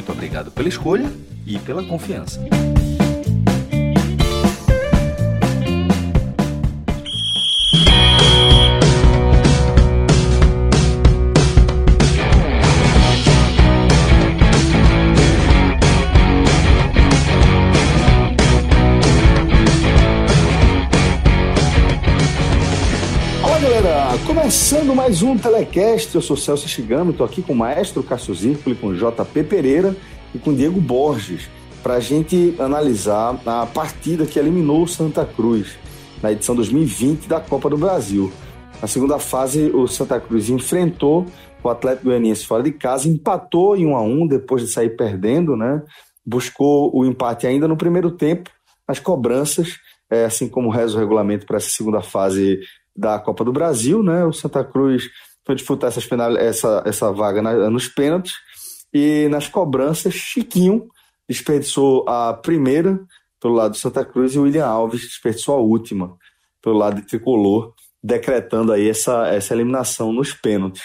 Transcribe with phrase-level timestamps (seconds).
[0.00, 1.12] Muito obrigado pela escolha
[1.46, 2.40] e pela confiança.
[24.70, 28.76] Começando mais um Telecast, eu sou Celso Chigami, estou aqui com o maestro Cássio Zirpoli,
[28.76, 29.96] com JP Pereira
[30.32, 31.50] e com Diego Borges,
[31.82, 35.76] para a gente analisar a partida que eliminou o Santa Cruz
[36.22, 38.32] na edição 2020 da Copa do Brasil.
[38.80, 41.26] Na segunda fase, o Santa Cruz enfrentou
[41.64, 45.56] o Atlético Goianiense fora de casa, empatou em 1 a 1 depois de sair perdendo,
[45.56, 45.82] né?
[46.24, 48.48] Buscou o empate ainda no primeiro tempo,
[48.86, 52.60] nas cobranças, é, assim como reza o regulamento para essa segunda fase
[52.96, 54.24] da Copa do Brasil, né?
[54.24, 55.08] O Santa Cruz
[55.44, 58.34] foi disputar essas final, essa, essa vaga na, nos pênaltis
[58.92, 60.88] e nas cobranças, Chiquinho
[61.28, 63.00] desperdiçou a primeira
[63.40, 66.16] pelo lado do Santa Cruz e o William Alves desperdiçou a última
[66.60, 70.82] pelo lado de Tricolor, decretando aí essa, essa eliminação nos pênaltis.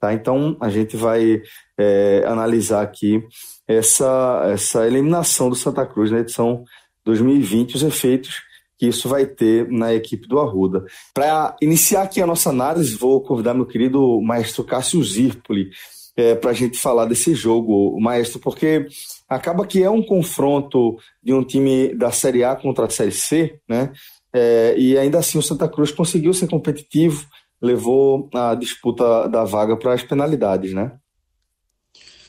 [0.00, 0.14] Tá?
[0.14, 1.42] Então a gente vai
[1.76, 3.22] é, analisar aqui
[3.66, 6.64] essa, essa eliminação do Santa Cruz na edição
[7.04, 8.47] 2020, os efeitos
[8.78, 10.84] que isso vai ter na equipe do Arruda.
[11.12, 15.70] Para iniciar aqui a nossa análise, vou convidar meu querido maestro Cássio Zirpoli
[16.16, 18.86] é, para a gente falar desse jogo, maestro, porque
[19.28, 23.60] acaba que é um confronto de um time da Série A contra a Série C,
[23.68, 23.92] né?
[24.32, 27.26] É, e ainda assim o Santa Cruz conseguiu ser competitivo,
[27.60, 30.92] levou a disputa da vaga para as penalidades, né?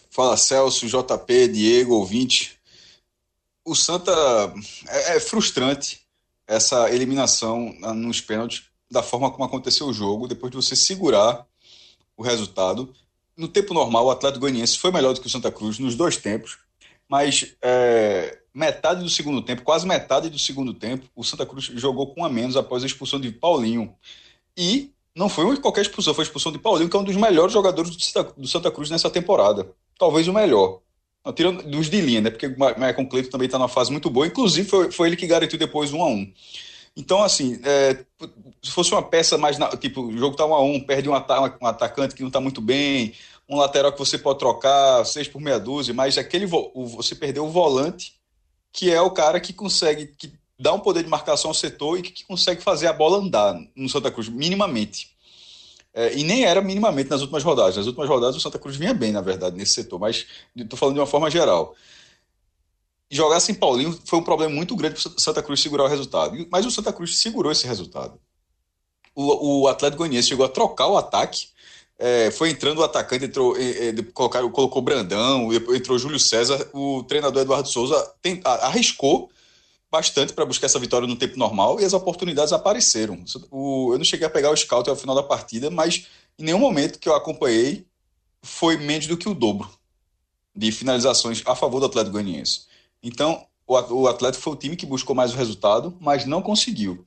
[0.09, 2.59] Fala Celso, JP, Diego, ouvinte.
[3.65, 4.11] O Santa
[4.87, 5.98] é, é frustrante
[6.49, 11.45] essa eliminação nos pênaltis da forma como aconteceu o jogo, depois de você segurar
[12.17, 12.91] o resultado.
[13.37, 16.17] No tempo normal, o Atlético Goianiense foi melhor do que o Santa Cruz nos dois
[16.17, 16.57] tempos,
[17.07, 22.13] mas é, metade do segundo tempo, quase metade do segundo tempo, o Santa Cruz jogou
[22.13, 23.93] com um a menos após a expulsão de Paulinho.
[24.57, 27.53] E não foi qualquer expulsão, foi a expulsão de Paulinho, que é um dos melhores
[27.53, 29.71] jogadores do Santa, do Santa Cruz nessa temporada.
[29.99, 30.81] Talvez o melhor.
[31.35, 32.29] Tirando dos de linha, né?
[32.29, 34.25] Porque o Michael Cleiton também está numa fase muito boa.
[34.25, 36.31] Inclusive, foi, foi ele que garantiu depois um a um.
[36.95, 38.03] Então, assim, é,
[38.61, 39.57] se fosse uma peça mais.
[39.57, 42.39] Na, tipo, o jogo está um a um, perde um, um atacante que não está
[42.39, 43.13] muito bem,
[43.47, 47.45] um lateral que você pode trocar, seis por meia dúzia, mas aquele o, você perdeu
[47.45, 48.15] o volante,
[48.71, 50.07] que é o cara que consegue.
[50.07, 53.17] que dá um poder de marcação ao setor e que, que consegue fazer a bola
[53.17, 55.15] andar no Santa Cruz, minimamente.
[55.93, 57.77] É, e nem era minimamente nas últimas rodadas.
[57.77, 60.95] Nas últimas rodadas o Santa Cruz vinha bem, na verdade, nesse setor, mas estou falando
[60.95, 61.75] de uma forma geral.
[63.11, 66.47] Jogar sem Paulinho foi um problema muito grande para o Santa Cruz segurar o resultado.
[66.51, 68.19] Mas o Santa Cruz segurou esse resultado.
[69.15, 71.47] O, o Atlético Goianiense chegou a trocar o ataque,
[71.97, 77.41] é, foi entrando o atacante, entrou, é, colocaram, colocou Brandão, entrou Júlio César, o treinador
[77.41, 78.13] Eduardo Souza
[78.45, 79.29] arriscou
[79.91, 83.23] bastante para buscar essa vitória no tempo normal e as oportunidades apareceram.
[83.49, 86.07] O, eu não cheguei a pegar o scout ao final da partida, mas
[86.37, 87.85] em nenhum momento que eu acompanhei
[88.41, 89.69] foi menos do que o dobro
[90.55, 92.63] de finalizações a favor do Atlético Goianiense.
[93.01, 97.05] Então, o, Atlético foi o time que buscou mais o resultado, mas não conseguiu.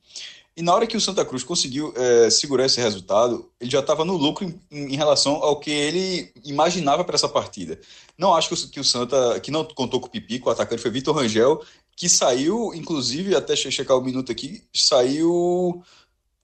[0.55, 4.05] E na hora que o Santa Cruz conseguiu é, segurar esse resultado, ele já estava
[4.05, 7.79] no lucro em, em, relação ao que ele imaginava para essa partida.
[8.17, 10.81] Não acho que o, que o, Santa, que não contou com o Pipico, o atacante
[10.81, 11.61] foi Vitor Rangel,
[11.95, 15.83] que saiu, inclusive, até checar o minuto aqui, saiu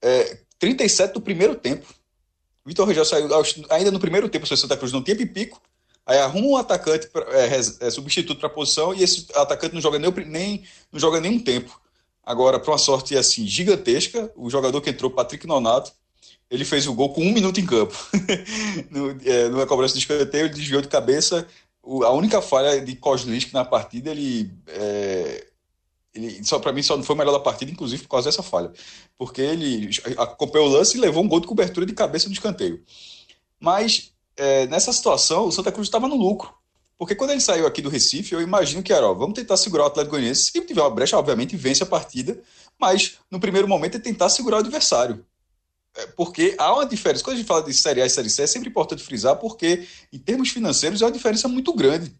[0.01, 1.85] é, 37 do primeiro tempo.
[2.65, 3.27] Vitor Rangel saiu
[3.69, 5.61] ainda no primeiro tempo, o Santa Cruz não tinha Pipico,
[6.05, 9.81] aí arruma um atacante pra, é, é, substituto para a posição e esse atacante não
[9.81, 11.79] joga nem, nem, não joga nenhum tempo.
[12.23, 15.91] Agora, para uma sorte assim gigantesca, o jogador que entrou, Patrick Nonato,
[16.49, 17.95] ele fez o gol com um minuto em campo.
[18.89, 21.47] no, é, numa cobrança de escanteio, ele desviou de cabeça.
[22.03, 25.47] A única falha de Kozlisk na partida, ele, é,
[26.13, 28.43] ele só para mim só não foi o melhor da partida, inclusive por causa dessa
[28.43, 28.71] falha,
[29.17, 32.83] porque ele acompanhou o lance e levou um gol de cobertura de cabeça no escanteio.
[33.59, 36.53] Mas é, nessa situação, o Santa Cruz estava no lucro.
[36.97, 39.85] Porque quando ele saiu aqui do Recife, eu imagino que era, ó, vamos tentar segurar
[39.85, 40.51] o Atlético Goianiense.
[40.51, 42.37] Se tiver uma brecha, obviamente, vence a partida,
[42.77, 45.25] mas no primeiro momento é tentar segurar o adversário.
[45.99, 47.23] É, porque há uma diferença.
[47.23, 49.87] Quando a gente fala de Série A e Série C, é sempre importante frisar, porque
[50.11, 52.13] em termos financeiros é uma diferença muito grande.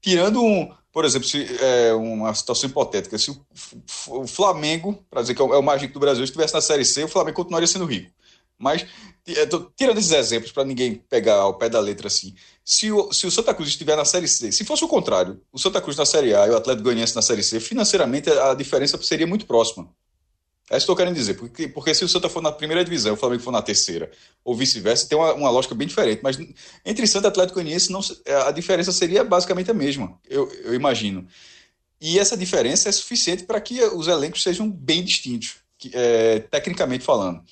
[0.00, 5.40] tirando um, por exemplo, se, é, uma situação hipotética, se o, Flamengo, para dizer que
[5.40, 7.66] é o, é o mais rico do Brasil, estivesse na Série C, o Flamengo continuaria
[7.68, 8.10] sendo rico.
[8.58, 8.86] Mas,
[9.76, 12.34] tirando esses exemplos, para ninguém pegar ao pé da letra assim,
[12.64, 15.58] se o, se o Santa Cruz estiver na Série C, se fosse o contrário, o
[15.58, 19.00] Santa Cruz na Série A e o Atlético Goianiense na Série C, financeiramente a diferença
[19.02, 19.88] seria muito próxima.
[20.70, 23.14] É isso que eu querendo dizer, porque, porque se o Santa for na primeira divisão,
[23.14, 24.10] o Flamengo for na terceira,
[24.44, 26.20] ou vice-versa, tem uma, uma lógica bem diferente.
[26.22, 26.38] Mas
[26.84, 28.00] entre Santa e Atlético Goianiense, não,
[28.46, 31.26] a diferença seria basicamente a mesma, eu, eu imagino.
[32.00, 37.04] E essa diferença é suficiente para que os elencos sejam bem distintos, que, é, tecnicamente
[37.04, 37.42] falando.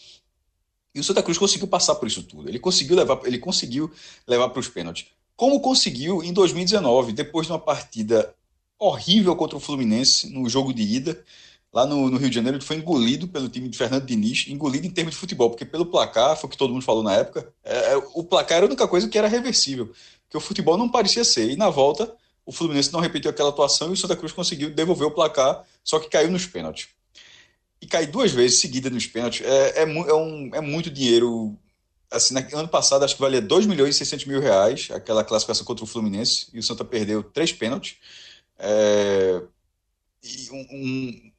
[0.95, 2.49] E o Santa Cruz conseguiu passar por isso tudo.
[2.49, 3.91] Ele conseguiu levar, ele conseguiu
[4.27, 5.07] levar para os pênaltis.
[5.37, 8.35] Como conseguiu em 2019, depois de uma partida
[8.79, 11.25] horrível contra o Fluminense no jogo de ida,
[11.73, 14.87] lá no, no, Rio de Janeiro, ele foi engolido pelo time de Fernando Diniz, engolido
[14.87, 17.53] em termos de futebol, porque pelo placar, foi o que todo mundo falou na época,
[17.65, 19.93] é, é, o placar era a única coisa que era reversível,
[20.29, 21.51] que o futebol não parecia ser.
[21.51, 22.13] E na volta,
[22.45, 25.99] o Fluminense não repetiu aquela atuação e o Santa Cruz conseguiu devolver o placar, só
[25.99, 26.89] que caiu nos pênaltis
[27.81, 31.57] e cair duas vezes seguidas nos pênaltis é, é, é, um, é muito dinheiro.
[32.11, 35.65] Assim, no ano passado acho que valia 2 milhões e 600 mil reais aquela classificação
[35.65, 37.97] contra o Fluminense e o Santa perdeu três pênaltis.
[38.59, 39.41] É,
[40.53, 41.30] um,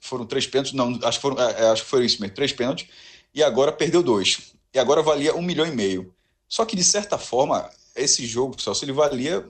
[0.00, 2.52] foram três pênaltis, não, acho que, foram, é, é, acho que foi isso mesmo, três
[2.52, 2.86] pênaltis,
[3.34, 4.52] e agora perdeu dois.
[4.72, 6.14] E agora valia um milhão e meio.
[6.48, 9.46] Só que, de certa forma, esse jogo, se ele valia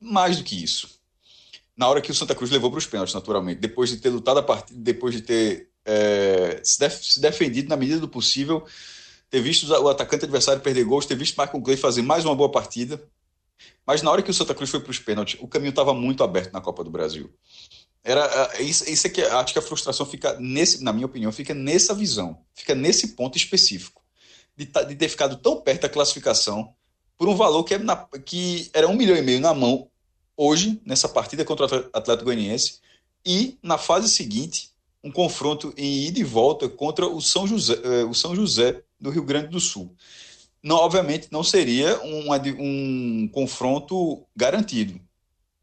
[0.00, 0.98] mais do que isso
[1.78, 4.38] na hora que o Santa Cruz levou para os pênaltis, naturalmente, depois de ter lutado
[4.38, 8.66] a partida, depois de ter é, se, def se, defendido na medida do possível,
[9.30, 12.50] ter visto o atacante adversário perder gols, ter visto Michael Clay fazer mais uma boa
[12.50, 13.00] partida.
[13.86, 16.24] Mas na hora que o Santa Cruz foi para os pênaltis, o caminho estava muito
[16.24, 17.32] aberto na Copa do Brasil.
[18.04, 21.32] Era é, isso, isso é que acho que a frustração fica nesse, na minha opinião,
[21.32, 24.02] fica nessa visão, fica nesse ponto específico
[24.56, 26.74] de, de ter ficado tão perto da classificação
[27.16, 29.88] por um valor que, é na, que era um milhão e meio na mão
[30.36, 32.80] hoje, nessa partida contra o Atlético Goianiense,
[33.26, 34.70] e na fase seguinte,
[35.02, 39.10] um confronto em ida e volta contra o São José, eh, o São José do
[39.10, 39.94] Rio Grande do Sul.
[40.62, 42.28] Não, obviamente, não seria um,
[42.58, 45.00] um confronto garantido,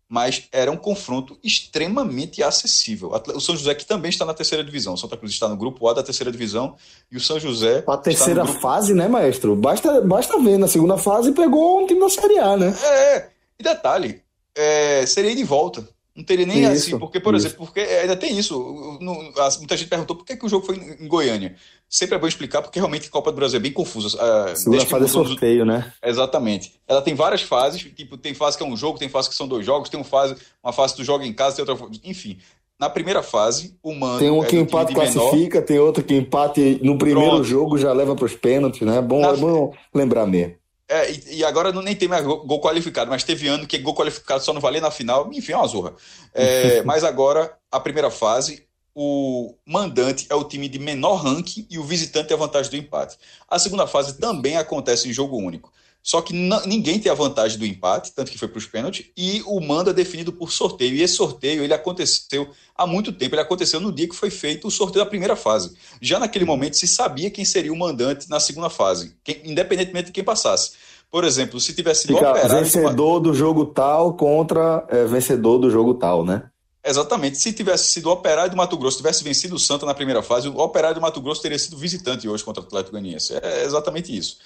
[0.08, 3.12] mas era um confronto extremamente acessível.
[3.34, 4.94] O São José, que também está na terceira divisão.
[4.94, 6.76] O Santa Cruz está no grupo A da terceira divisão
[7.12, 7.84] e o São José.
[7.88, 8.60] A terceira grupo...
[8.60, 9.56] fase, né, maestro?
[9.56, 12.76] Basta, basta ver, na segunda fase pegou um time da Série A, né?
[12.84, 13.30] É,
[13.60, 14.22] e detalhe,
[14.56, 15.95] é, seria de volta.
[16.16, 17.48] Não teria nem isso, assim, porque, por isso.
[17.48, 18.58] exemplo, porque ainda tem isso.
[19.02, 19.16] No,
[19.58, 21.56] muita gente perguntou por que, que o jogo foi em Goiânia.
[21.90, 24.16] Sempre é bom explicar, porque realmente a Copa do Brasil é bem confusa.
[24.16, 25.92] Uh, Segunda fase é sorteio, né?
[26.02, 26.74] Exatamente.
[26.88, 29.46] Ela tem várias fases, tipo, tem fase que é um jogo, tem fase que são
[29.46, 32.00] dois jogos, tem uma fase, uma fase que tu joga em casa, tem outra.
[32.06, 32.38] Enfim.
[32.80, 34.20] Na primeira fase, o mano.
[34.20, 35.66] Tem um é que empate classifica, menor.
[35.66, 37.44] tem outro que empate no primeiro Pronto.
[37.44, 39.02] jogo já leva para os pênaltis, né?
[39.02, 39.30] Bom, Na...
[39.30, 40.56] é bom lembrar mesmo.
[40.88, 43.78] É, e, e, agora não, nem tem mais gol, gol, qualificado, mas teve ano que
[43.80, 45.94] gol qualificado só não valia na final, enfim, é uma zorra.
[46.34, 51.80] É, mas agora, a primeira fase, o mandante é o time de menor ranking e
[51.80, 53.18] o visitante tem a vantagem do empate.
[53.50, 55.74] A segunda fase também acontece em jogo único.
[56.06, 56.34] Só que
[56.68, 59.90] ninguém tem a vantagem do empate, tanto que foi para os pênaltis, e o mando
[59.90, 60.94] é definido por sorteio.
[60.94, 64.68] E esse sorteio ele aconteceu há muito tempo, ele aconteceu no dia que foi feito
[64.68, 65.76] o sorteio da primeira fase.
[66.00, 70.12] Já naquele momento se sabia quem seria o mandante na segunda fase, quem, independentemente de
[70.12, 70.74] quem passasse.
[71.10, 72.64] Por exemplo, se tivesse sido Fica operário.
[72.64, 76.44] Vencedor do jogo tal contra é, vencedor do jogo tal, né?
[76.86, 77.40] Exatamente.
[77.40, 80.48] Se tivesse sido o Operário do Mato Grosso, tivesse vencido o Santa na primeira fase,
[80.48, 83.34] o Operário do Mato Grosso teria sido visitante hoje contra o Atlético Goianiense.
[83.42, 84.38] É exatamente isso.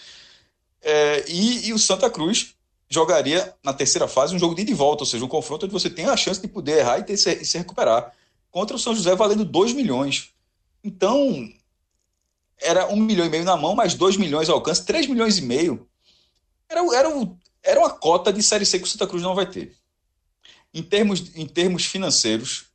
[0.82, 2.56] É, e, e, o Santa Cruz
[2.90, 5.74] jogaria na terceira fase um jogo de ida e volta, ou seja, um confronto onde
[5.74, 8.14] você tem a chance de poder errar e, ter, se, e se recuperar.
[8.50, 10.30] Contra o São José valendo 2 milhões.
[10.84, 11.52] Então,
[12.58, 15.42] era um milhão e meio na mão, mais 2 milhões ao alcance, 3 milhões e
[15.42, 15.88] meio.
[16.68, 17.10] Era, era,
[17.64, 19.76] era uma cota de Série C que o Santa Cruz não vai ter.
[20.74, 22.66] Em termos, em termos financeiros,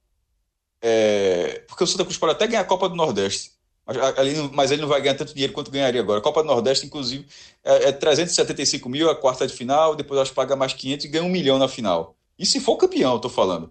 [0.80, 3.53] é, porque o Santa Cruz pode até ganhar a Copa do Nordeste,
[3.86, 6.20] ali, mas ele não vai ganhar tanto dinheiro quanto ganharia agora.
[6.20, 7.26] Copa do Nordeste, inclusive,
[7.62, 11.08] é, é 375 mil a quarta de final, depois acho que paga mais 500 e
[11.08, 12.16] ganha um milhão na final.
[12.38, 13.70] E se for campeão, tô falando.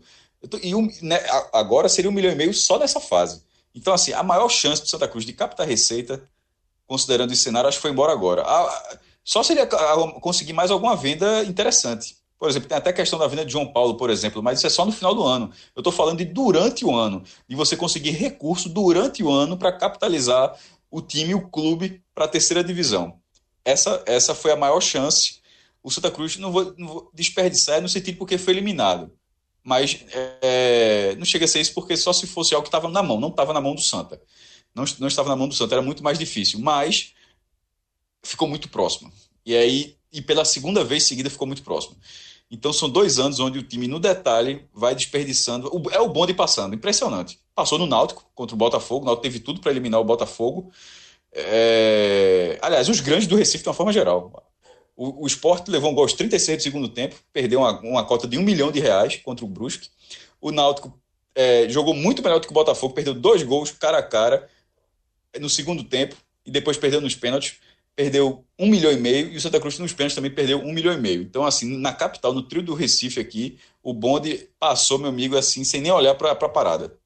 [0.50, 1.20] Tô, e um, né,
[1.52, 3.44] agora seria um milhão e meio só nessa fase.
[3.74, 6.30] Então, assim, a maior chance do Santa Cruz de captar receita,
[6.86, 8.44] considerando esse cenário, acho que foi embora agora.
[8.44, 12.18] A, só seria conseguir mais alguma venda interessante.
[12.44, 14.68] Por exemplo, tem até a questão da venda de João Paulo, por exemplo, mas isso
[14.68, 15.50] é só no final do ano.
[15.74, 19.72] Eu estou falando de durante o ano, de você conseguir recurso durante o ano para
[19.72, 20.54] capitalizar
[20.92, 23.18] o time, o clube, para a terceira divisão.
[23.64, 25.40] Essa, essa foi a maior chance.
[25.82, 29.10] O Santa Cruz, não vou, não vou desperdiçar no sentido porque foi eliminado.
[29.64, 30.04] Mas
[30.42, 33.22] é, não chega a ser isso porque só se fosse algo que estava na mão,
[33.22, 34.22] não estava na mão do Santa.
[34.76, 36.60] Não, não estava na mão do Santa, era muito mais difícil.
[36.60, 37.14] Mas
[38.22, 39.14] ficou muito próximo.
[39.46, 41.96] E aí, e pela segunda vez seguida ficou muito próximo.
[42.54, 45.72] Então são dois anos onde o time, no detalhe, vai desperdiçando.
[45.92, 47.40] É o bonde passando, impressionante.
[47.56, 50.72] Passou no Náutico contra o Botafogo, o Náutico teve tudo para eliminar o Botafogo.
[51.32, 52.60] É...
[52.62, 54.46] Aliás, os grandes do Recife de uma forma geral.
[54.96, 58.28] O, o Sport levou um gol aos 36 do segundo tempo, perdeu uma, uma cota
[58.28, 59.90] de um milhão de reais contra o Brusque.
[60.40, 60.94] O Náutico
[61.34, 64.48] é, jogou muito melhor do que o Botafogo, perdeu dois gols cara a cara
[65.40, 67.56] no segundo tempo e depois perdeu nos pênaltis
[67.96, 70.94] perdeu um milhão e meio e o Santa Cruz nos pênaltis também perdeu um milhão
[70.94, 71.22] e meio.
[71.22, 75.64] Então, assim, na capital, no trio do Recife aqui, o bonde passou, meu amigo, assim,
[75.64, 76.98] sem nem olhar para a parada.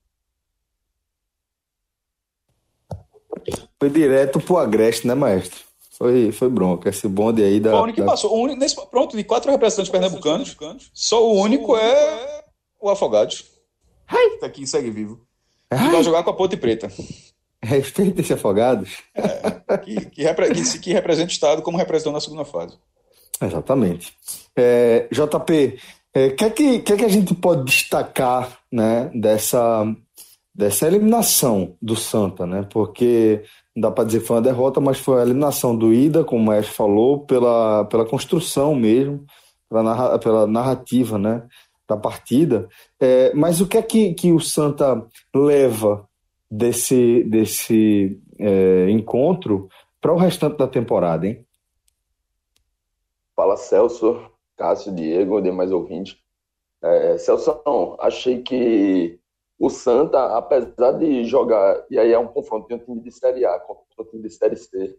[3.79, 5.67] Foi direto pro Agreste, né, maestro?
[5.91, 6.89] Foi, foi bronca.
[6.89, 7.75] Esse bonde aí da.
[7.75, 8.07] O único que da...
[8.07, 8.31] passou.
[8.31, 10.55] O único, nesse, pronto, de quatro representantes pernambucanos,
[10.93, 12.43] só o único é
[12.79, 13.45] o Afogados.
[14.39, 15.19] Tá aqui segue vivo.
[15.71, 16.91] E vai jogar com a Ponte Preta.
[17.63, 18.97] Respeita esse Afogados.
[19.15, 22.77] É, que, que, repre, que, que, representa o Estado como representou na segunda fase.
[23.41, 24.13] Exatamente.
[24.55, 25.79] É, JP,
[26.15, 29.85] o é, que, é que, que, é que a gente pode destacar né, dessa,
[30.53, 32.45] dessa eliminação do Santa?
[32.45, 32.67] Né?
[32.71, 33.43] Porque
[33.75, 36.41] não dá para dizer que foi uma derrota, mas foi a eliminação do Ida, como
[36.41, 39.25] o Maestro falou, pela, pela construção mesmo,
[39.69, 41.43] pela, pela narrativa né,
[41.87, 42.67] da partida.
[42.99, 46.07] É, mas o que é que, que o Santa leva
[46.49, 49.67] desse, desse é, encontro
[49.99, 51.45] para o restante da temporada, hein?
[53.35, 56.17] Fala Celso, Cássio, Diego, demais ouvinte.
[56.81, 57.61] É, Celso,
[57.99, 59.19] achei que
[59.59, 63.45] o Santa, apesar de jogar, e aí é um confronto de um time de Série
[63.45, 64.97] A contra um time de Série C,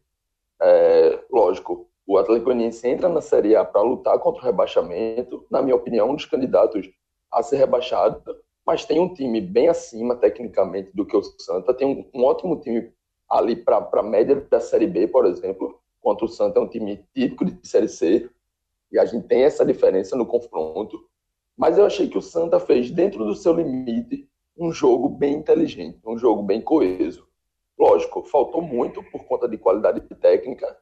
[0.61, 5.63] é, lógico, o Atlético Goianiense entra na Série A para lutar contra o rebaixamento, na
[5.63, 6.89] minha opinião, um dos candidatos
[7.31, 8.23] a ser rebaixado,
[8.69, 12.61] mas tem um time bem acima tecnicamente do que o Santa, tem um, um ótimo
[12.61, 12.93] time
[13.27, 17.03] ali para a média da Série B, por exemplo, enquanto o Santa é um time
[17.15, 18.29] típico de Série C,
[18.93, 21.03] e a gente tem essa diferença no confronto.
[21.57, 25.99] Mas eu achei que o Santa fez, dentro do seu limite, um jogo bem inteligente,
[26.07, 27.27] um jogo bem coeso.
[27.79, 30.77] Lógico, faltou muito por conta de qualidade técnica,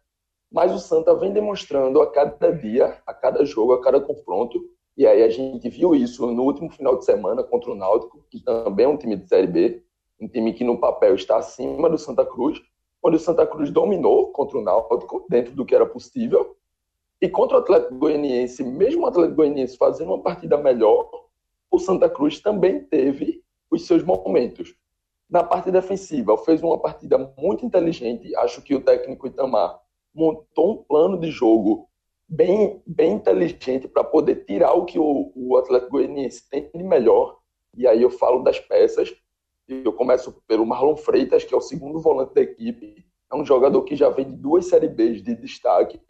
[0.50, 4.60] mas o Santa vem demonstrando a cada dia, a cada jogo, a cada confronto,
[4.96, 8.40] e aí a gente viu isso no último final de semana contra o Náutico, que
[8.40, 9.82] também é um time de Série B,
[10.18, 12.60] um time que no papel está acima do Santa Cruz,
[13.02, 16.56] onde o Santa Cruz dominou contra o Náutico, dentro do que era possível,
[17.20, 21.10] e contra o Atlético Goianiense, mesmo o Atlético Goianiense fazendo uma partida melhor,
[21.70, 24.74] o Santa Cruz também teve os seus momentos.
[25.28, 28.34] Na parte defensiva, fez uma partida muito inteligente.
[28.36, 29.80] Acho que o técnico Itamar
[30.14, 31.88] montou um plano de jogo
[32.28, 37.38] bem, bem inteligente para poder tirar o que o, o Atlético Goianiense tem de melhor.
[37.76, 39.14] E aí eu falo das peças.
[39.68, 43.04] Eu começo pelo Marlon Freitas, que é o segundo volante da equipe.
[43.30, 46.00] É um jogador que já vem de duas Série Bs de destaque.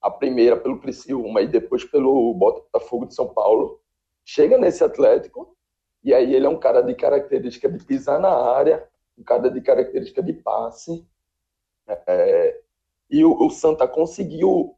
[0.00, 3.80] A primeira pelo Criciúma e depois pelo Botafogo de São Paulo.
[4.24, 5.56] Chega nesse Atlético
[6.04, 9.60] e aí ele é um cara de característica de pisar na área, um cara de
[9.60, 11.04] característica de passe.
[11.88, 12.60] É,
[13.10, 14.75] e o, o Santa conseguiu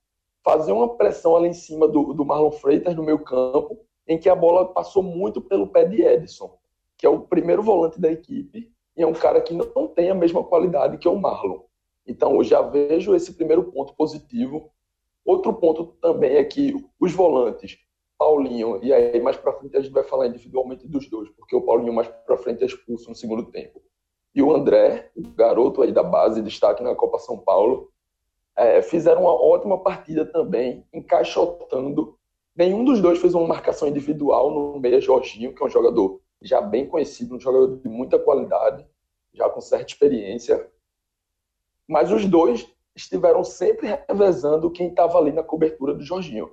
[0.48, 4.30] fazer uma pressão ali em cima do, do Marlon Freitas no meio campo, em que
[4.30, 6.58] a bola passou muito pelo pé de Edson,
[6.96, 10.14] que é o primeiro volante da equipe, e é um cara que não tem a
[10.14, 11.60] mesma qualidade que o Marlon.
[12.06, 14.70] Então, eu já vejo esse primeiro ponto positivo.
[15.22, 17.78] Outro ponto também é que os volantes,
[18.16, 21.60] Paulinho, e aí mais para frente a gente vai falar individualmente dos dois, porque o
[21.60, 23.82] Paulinho mais para frente é expulso no segundo tempo.
[24.34, 27.92] E o André, o garoto aí da base, destaque na Copa São Paulo,
[28.58, 32.18] é, fizeram uma ótima partida também, encaixotando.
[32.56, 36.60] Nenhum dos dois fez uma marcação individual no meia Jorginho, que é um jogador já
[36.60, 38.84] bem conhecido, um jogador de muita qualidade,
[39.32, 40.68] já com certa experiência.
[41.86, 46.50] Mas os dois estiveram sempre revezando quem estava ali na cobertura do Jorginho.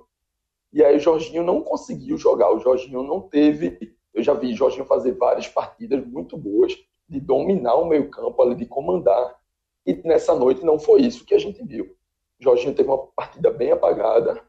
[0.72, 3.96] E aí o Jorginho não conseguiu jogar, o Jorginho não teve.
[4.14, 6.72] Eu já vi o Jorginho fazer várias partidas muito boas,
[7.08, 9.36] de dominar o meio-campo, ali, de comandar.
[9.84, 11.95] E nessa noite não foi isso que a gente viu.
[12.38, 14.42] Jorginho teve uma partida bem apagada.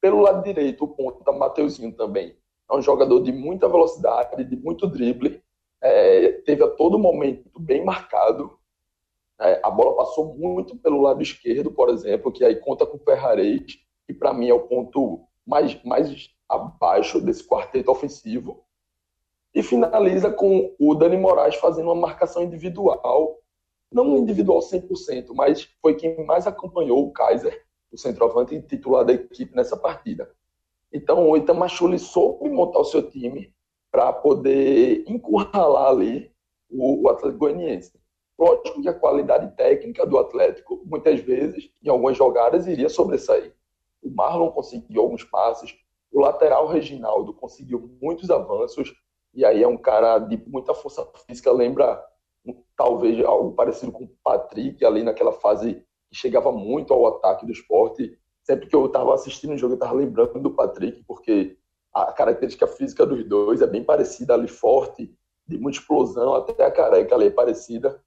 [0.00, 2.36] Pelo lado direito, o ponta Mateuzinho também.
[2.70, 5.42] É um jogador de muita velocidade, de muito drible.
[5.80, 8.58] É, teve a todo momento bem marcado.
[9.40, 13.00] É, a bola passou muito pelo lado esquerdo, por exemplo, que aí conta com o
[13.00, 18.64] Ferrarez, que para mim é o ponto mais, mais abaixo desse quarteto ofensivo.
[19.54, 23.38] E finaliza com o Dani Moraes fazendo uma marcação individual
[23.90, 29.56] não individual 100%, mas foi quem mais acompanhou o Kaiser, o centroavante titular da equipe
[29.56, 30.30] nessa partida.
[30.92, 33.52] Então, o Itamachule soube montar o seu time
[33.90, 36.30] para poder encurralar ali
[36.70, 37.98] o, o Atlético Goianiense.
[38.38, 43.54] Lógico que a qualidade técnica do Atlético, muitas vezes, em algumas jogadas, iria sobressair.
[44.02, 45.74] O Marlon conseguiu alguns passes,
[46.12, 48.94] O lateral Reginaldo conseguiu muitos avanços,
[49.34, 52.02] e aí é um cara de muita força física, lembra
[52.76, 57.52] talvez algo parecido com o Patrick, ali naquela fase que chegava muito ao ataque do
[57.52, 58.18] esporte.
[58.42, 61.58] Sempre que eu estava assistindo o jogo, eu estava lembrando do Patrick, porque
[61.92, 65.14] a característica física dos dois é bem parecida ali, forte,
[65.46, 68.02] de muita explosão, até a careca ali é parecida.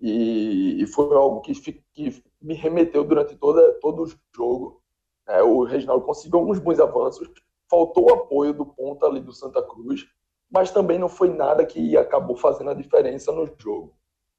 [0.00, 1.52] E, e foi algo que,
[1.92, 4.82] que, me remeteu durante toda, todo o jogo.
[5.26, 7.28] É, o Reginaldo conseguiu alguns bons avanços,
[7.68, 10.06] faltou o apoio do ponta ali do Santa Cruz,
[10.50, 13.94] mas também não foi nada que acabou fazendo a diferença no jogo.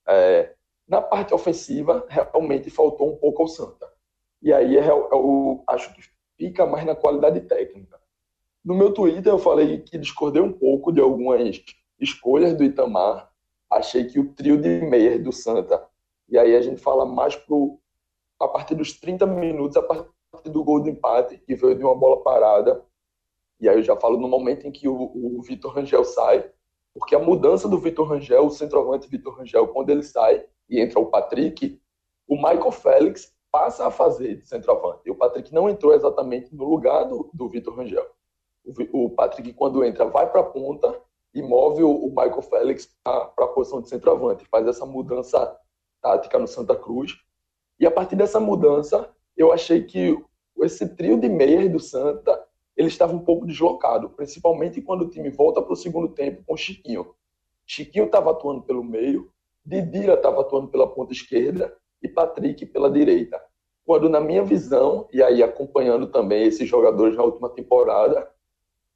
[0.08, 0.54] É,
[0.88, 3.88] na parte ofensiva, realmente faltou um pouco ao Santa.
[4.42, 6.02] E aí eu, eu acho que
[6.38, 8.00] fica mais na qualidade técnica.
[8.64, 11.62] No meu Twitter eu falei que discordei um pouco de algumas
[12.00, 13.30] escolhas do Itamar.
[13.70, 15.88] Achei que o trio de meias do Santa,
[16.28, 17.80] e aí a gente fala mais pro,
[18.40, 21.96] a partir dos 30 minutos, a partir do gol do empate, que veio de uma
[21.96, 22.84] bola parada,
[23.60, 26.50] e aí eu já falo no momento em que o, o Vitor Rangel sai,
[26.94, 31.00] porque a mudança do Vitor Rangel, o centroavante Vitor Rangel, quando ele sai e entra
[31.00, 31.80] o Patrick,
[32.28, 35.02] o Michael Félix passa a fazer de centroavante.
[35.06, 38.06] E o Patrick não entrou exatamente no lugar do, do Vitor Rangel.
[38.64, 41.00] O, o, Patrick, quando entra, vai para a ponta
[41.34, 44.46] e move o, o Michael Félix para a posição de centroavante.
[44.46, 45.58] Faz essa mudança
[46.02, 47.18] tática no Santa Cruz.
[47.80, 50.22] E a partir dessa mudança, eu achei que
[50.60, 52.39] esse trio de meias do Santa
[52.80, 56.54] ele estava um pouco deslocado, principalmente quando o time volta para o segundo tempo com
[56.54, 57.14] o Chiquinho.
[57.68, 59.30] Chiquinho estava atuando pelo meio,
[59.66, 63.38] Didira estava atuando pela ponta esquerda e Patrick pela direita.
[63.86, 68.32] Quando, na minha visão, e aí acompanhando também esses jogadores na última temporada,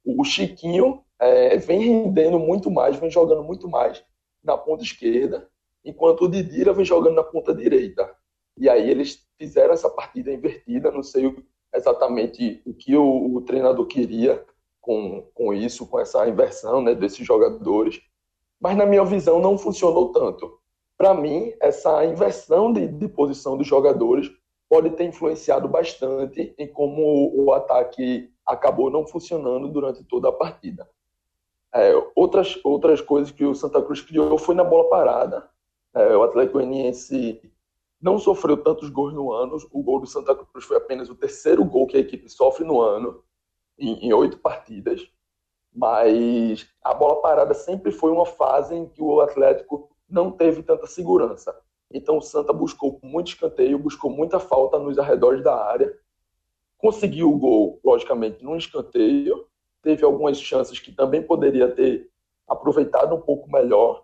[0.02, 4.02] o Chiquinho é, vem rendendo muito mais, vem jogando muito mais
[4.42, 5.46] na ponta esquerda,
[5.84, 8.10] enquanto o Didira vem jogando na ponta direita.
[8.56, 11.26] E aí eles fizeram essa partida invertida, não sei
[11.74, 14.44] exatamente o que o, o treinador queria
[14.80, 18.00] com, com isso, com essa inversão né, desses jogadores.
[18.60, 20.58] Mas, na minha visão, não funcionou tanto.
[20.96, 24.30] Para mim, essa inversão de, de posição dos jogadores
[24.68, 30.32] pode ter influenciado bastante em como o, o ataque acabou não funcionando durante toda a
[30.32, 30.88] partida.
[31.74, 35.48] É, outras, outras coisas que o Santa Cruz criou foi na bola parada.
[35.94, 37.40] É, o Atlético Goianiense
[38.04, 39.56] não sofreu tantos gols no ano.
[39.72, 42.78] O gol do Santa Cruz foi apenas o terceiro gol que a equipe sofre no
[42.78, 43.24] ano,
[43.78, 45.10] em oito partidas.
[45.74, 50.86] Mas a bola parada sempre foi uma fase em que o Atlético não teve tanta
[50.86, 51.58] segurança.
[51.90, 55.98] Então o Santa buscou muito escanteio, buscou muita falta nos arredores da área,
[56.76, 59.48] conseguiu o gol, logicamente, num escanteio,
[59.80, 62.10] teve algumas chances que também poderia ter
[62.46, 64.03] aproveitado um pouco melhor,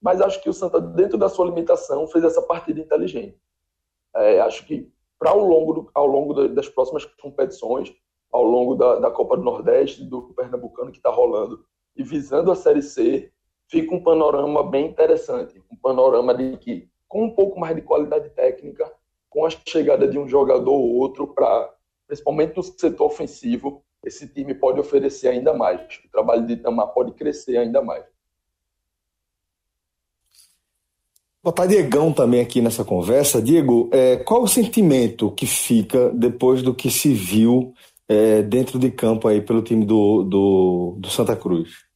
[0.00, 3.38] mas acho que o Santa, dentro da sua limitação, fez essa partida inteligente.
[4.14, 7.92] É, acho que para ao longo, do, ao longo das próximas competições,
[8.30, 11.64] ao longo da, da Copa do Nordeste, do Pernambucano que está rolando,
[11.96, 13.32] e visando a Série C,
[13.66, 15.60] fica um panorama bem interessante.
[15.70, 18.90] Um panorama de que, com um pouco mais de qualidade técnica,
[19.28, 21.74] com a chegada de um jogador ou outro, para
[22.06, 25.80] principalmente no setor ofensivo, esse time pode oferecer ainda mais.
[26.04, 28.04] O trabalho de Itamar pode crescer ainda mais.
[31.48, 33.40] Botar Diegão também aqui nessa conversa.
[33.40, 37.72] Diego, é, qual o sentimento que fica depois do que se viu
[38.06, 41.87] é, dentro de campo aí pelo time do, do, do Santa Cruz?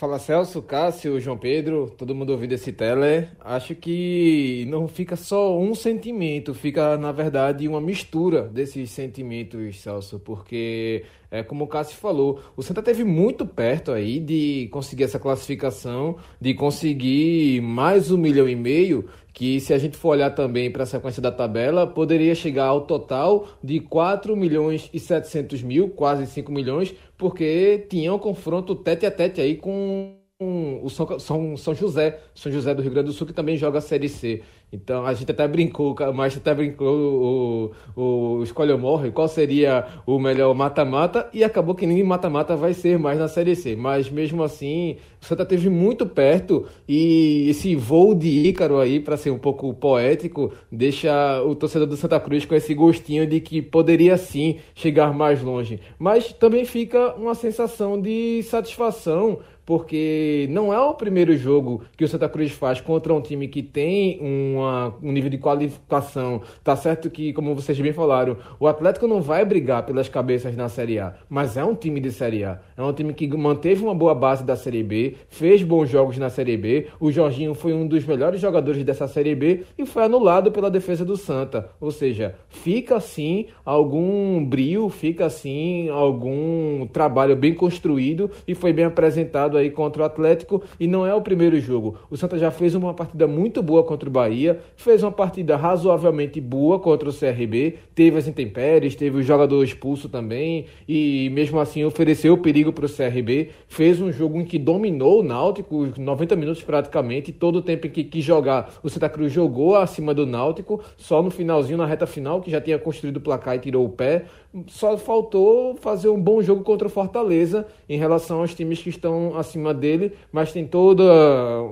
[0.00, 3.28] Fala Celso, Cássio, João Pedro, todo mundo ouvindo esse tele.
[3.38, 10.18] Acho que não fica só um sentimento, fica na verdade uma mistura desses sentimentos, Celso,
[10.18, 15.18] porque é como o Cássio falou, o Santa teve muito perto aí de conseguir essa
[15.18, 20.70] classificação, de conseguir mais um milhão e meio, que se a gente for olhar também
[20.70, 25.90] para a sequência da tabela, poderia chegar ao total de 4 milhões e 700 mil,
[25.90, 32.18] quase 5 milhões, porque tinha um confronto tete a tete aí com o São, José,
[32.34, 34.42] São José do Rio Grande do Sul, que também joga a Série C.
[34.72, 40.18] Então a gente até brincou, Maestro até brincou o, o ou Morre, qual seria o
[40.18, 43.74] melhor mata-mata, e acabou que nem mata-mata vai ser mais na Série C.
[43.74, 49.16] Mas mesmo assim, o Santa teve muito perto e esse voo de Ícaro aí, para
[49.16, 53.60] ser um pouco poético, deixa o torcedor do Santa Cruz com esse gostinho de que
[53.60, 55.80] poderia sim chegar mais longe.
[55.98, 62.08] Mas também fica uma sensação de satisfação porque não é o primeiro jogo que o
[62.08, 66.42] Santa Cruz faz contra um time que tem um uma, um nível de qualificação.
[66.64, 70.68] Tá certo que, como vocês bem falaram, o Atlético não vai brigar pelas cabeças na
[70.68, 72.60] Série A, mas é um time de Série A.
[72.76, 76.30] É um time que manteve uma boa base da Série B, fez bons jogos na
[76.30, 76.88] Série B.
[76.98, 81.04] O Jorginho foi um dos melhores jogadores dessa Série B e foi anulado pela defesa
[81.04, 81.70] do Santa.
[81.80, 88.86] Ou seja, fica assim algum brilho, fica assim algum trabalho bem construído e foi bem
[88.86, 90.62] apresentado aí contra o Atlético.
[90.78, 91.96] E não é o primeiro jogo.
[92.10, 96.40] O Santa já fez uma partida muito boa contra o Bahia, fez uma partida razoavelmente
[96.40, 101.84] boa contra o CRB, teve as intempéries, teve o jogador expulso também e mesmo assim
[101.84, 103.50] ofereceu perigo para o CRB.
[103.68, 107.90] Fez um jogo em que dominou o Náutico, 90 minutos praticamente, todo o tempo em
[107.90, 112.06] que quis jogar, o Santa Cruz jogou acima do Náutico, só no finalzinho, na reta
[112.06, 114.24] final, que já tinha construído o placar e tirou o pé.
[114.66, 119.36] Só faltou fazer um bom jogo contra o Fortaleza em relação aos times que estão
[119.36, 121.04] acima dele, mas tem toda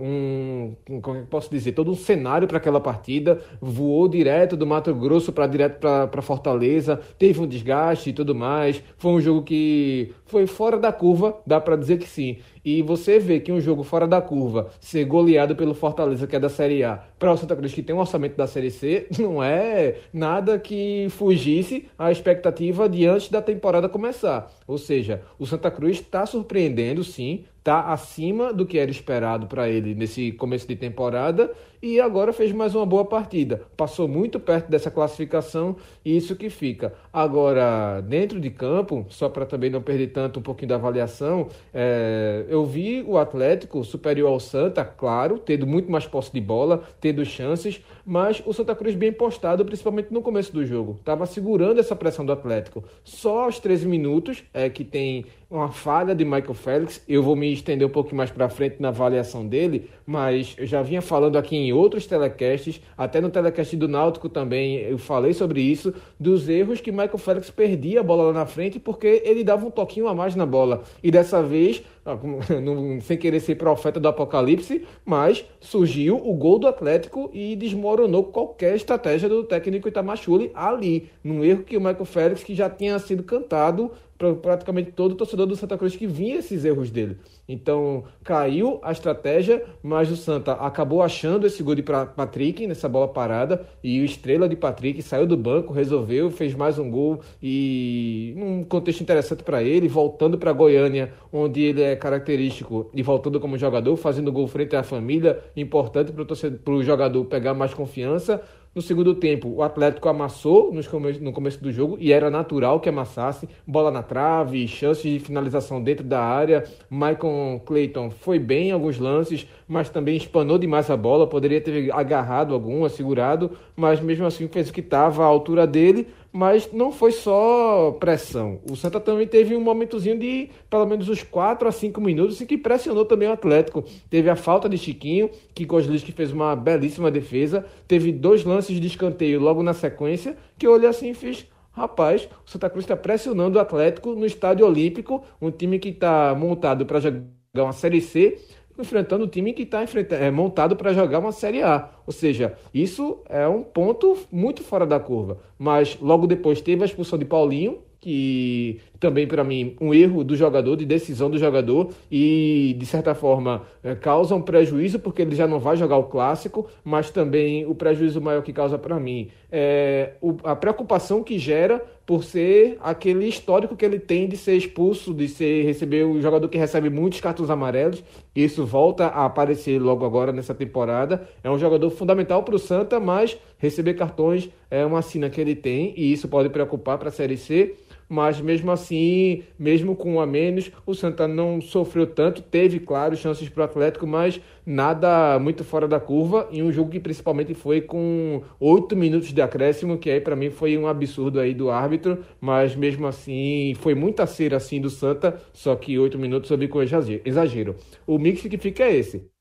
[0.01, 3.41] um, como é posso dizer, todo um cenário para aquela partida.
[3.61, 8.81] Voou direto do Mato Grosso para direto para Fortaleza, teve um desgaste e tudo mais.
[8.97, 12.39] Foi um jogo que foi fora da curva, dá para dizer que sim.
[12.65, 16.41] E você vê que um jogo fora da curva, ser goleado pelo Fortaleza, que é
[16.41, 19.43] da Série A, para o Santa Cruz, que tem um orçamento da Série C, não
[19.43, 24.51] é nada que fugisse à expectativa de antes da temporada começar.
[24.67, 29.69] Ou seja, o Santa Cruz está surpreendendo, sim, está acima do que era esperado para
[29.69, 33.63] ele nesse começo de temporada e agora fez mais uma boa partida.
[33.77, 36.93] Passou muito perto dessa classificação e isso que fica.
[37.13, 42.45] Agora, dentro de campo, só para também não perder tanto um pouquinho da avaliação, é,
[42.49, 47.25] eu vi o Atlético superior ao Santa, claro, tendo muito mais posse de bola, tendo
[47.25, 50.97] chances, mas o Santa Cruz bem postado, principalmente no começo do jogo.
[50.99, 52.83] Estava segurando essa pressão do Atlético.
[53.05, 57.03] Só aos 13 minutos é que tem uma falha de Michael Félix.
[57.09, 60.83] Eu vou me estender um pouco mais para frente na avaliação dele, mas eu já
[60.83, 65.63] vinha falando aqui em outros telecasts, até no telecast do Náutico também eu falei sobre
[65.63, 69.67] isso, dos erros que Michael Félix perdia a bola lá na frente porque ele dava
[69.67, 70.83] um toquinho a mais na bola.
[71.03, 71.83] E dessa vez,
[73.03, 78.77] sem querer ser profeta do apocalipse, mas surgiu o gol do Atlético e desmoronou qualquer
[78.77, 83.23] estratégia do técnico Itamachule ali, num erro que o Michael Félix, que já tinha sido
[83.23, 87.17] cantado para praticamente todo torcedor do Santa Cruz que vinha esses erros dele.
[87.49, 93.09] Então caiu a estratégia, mas o Santa acabou achando esse gol de Patrick nessa bola
[93.09, 98.35] parada e o estrela de Patrick saiu do banco, resolveu, fez mais um gol e
[98.37, 103.57] um contexto interessante para ele, voltando para Goiânia, onde ele é característico e voltando como
[103.57, 108.43] jogador, fazendo gol frente à família, importante para o jogador pegar mais confiança.
[108.75, 113.49] No segundo tempo, o Atlético amassou no começo do jogo e era natural que amassasse.
[113.67, 116.65] Bola na trave, chances de finalização dentro da área.
[116.91, 121.27] Michael Clayton foi bem em alguns lances, mas também espanou demais a bola.
[121.27, 126.07] Poderia ter agarrado alguma, segurado, mas mesmo assim fez o que estava à altura dele
[126.33, 128.61] mas não foi só pressão.
[128.71, 132.47] O Santa também teve um momentozinho de pelo menos uns 4 a 5 minutos em
[132.47, 133.85] que pressionou também o Atlético.
[134.11, 137.65] Teve a falta de Chiquinho, que Kozliski fez uma belíssima defesa.
[137.87, 141.47] Teve dois lances de escanteio logo na sequência, que eu olhei assim e fiz.
[141.73, 146.35] Rapaz, o Santa Cruz está pressionando o Atlético no Estádio Olímpico, um time que está
[146.35, 147.23] montado para jogar
[147.55, 148.37] uma Série C
[148.79, 151.91] enfrentando o time que está é, montado para jogar uma Série A.
[152.07, 155.39] Ou seja, isso é um ponto muito fora da curva.
[155.59, 160.37] Mas logo depois teve a expulsão de Paulinho, que também para mim um erro do
[160.37, 165.35] jogador, de decisão do jogador e de certa forma é, causa um prejuízo porque ele
[165.35, 169.31] já não vai jogar o clássico, mas também o prejuízo maior que causa para mim
[169.51, 170.13] é
[170.45, 175.29] a preocupação que gera por ser aquele histórico que ele tem de ser expulso, de
[175.29, 178.03] ser receber o jogador que recebe muitos cartões amarelos.
[178.35, 181.29] Isso volta a aparecer logo agora nessa temporada.
[181.45, 185.55] É um jogador fundamental para o Santa, mas receber cartões é uma sina que ele
[185.55, 187.77] tem e isso pode preocupar para a Série C
[188.09, 193.17] mas mesmo assim, mesmo com um a menos, o Santa não sofreu tanto, teve, claro,
[193.17, 197.55] chances para o Atlético, mas nada muito fora da curva, em um jogo que principalmente
[197.55, 201.71] foi com oito minutos de acréscimo, que aí para mim foi um absurdo aí do
[201.71, 206.59] árbitro, mas mesmo assim foi muita cera assim do Santa, só que oito minutos eu
[206.59, 207.77] vi com exagero.
[208.07, 209.38] O mix que fica é esse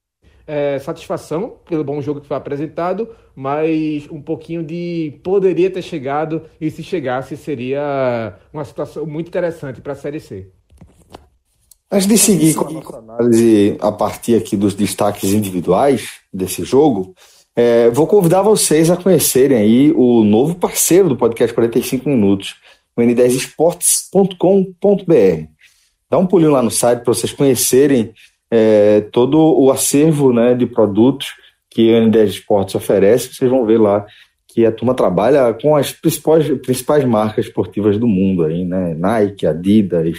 [0.48, 6.44] é, satisfação pelo bom jogo que foi apresentado, mas um pouquinho de poderia ter chegado
[6.60, 10.48] e se chegasse seria uma situação muito interessante para a Série C.
[11.92, 17.14] Antes de seguir com a nossa análise a partir aqui dos destaques individuais desse jogo,
[17.56, 22.56] é, vou convidar vocês a conhecerem aí o novo parceiro do podcast 45 Minutos,
[22.96, 25.48] o n10esportes.com.br.
[26.10, 28.14] Dá um pulinho lá no site para vocês conhecerem
[28.52, 31.28] é, todo o acervo né, de produtos
[31.70, 34.06] que a N10 Esportes oferece, vocês vão ver lá
[34.48, 38.96] que a turma trabalha com as principais, principais marcas esportivas do mundo aí, né?
[38.98, 40.18] Nike, Adidas,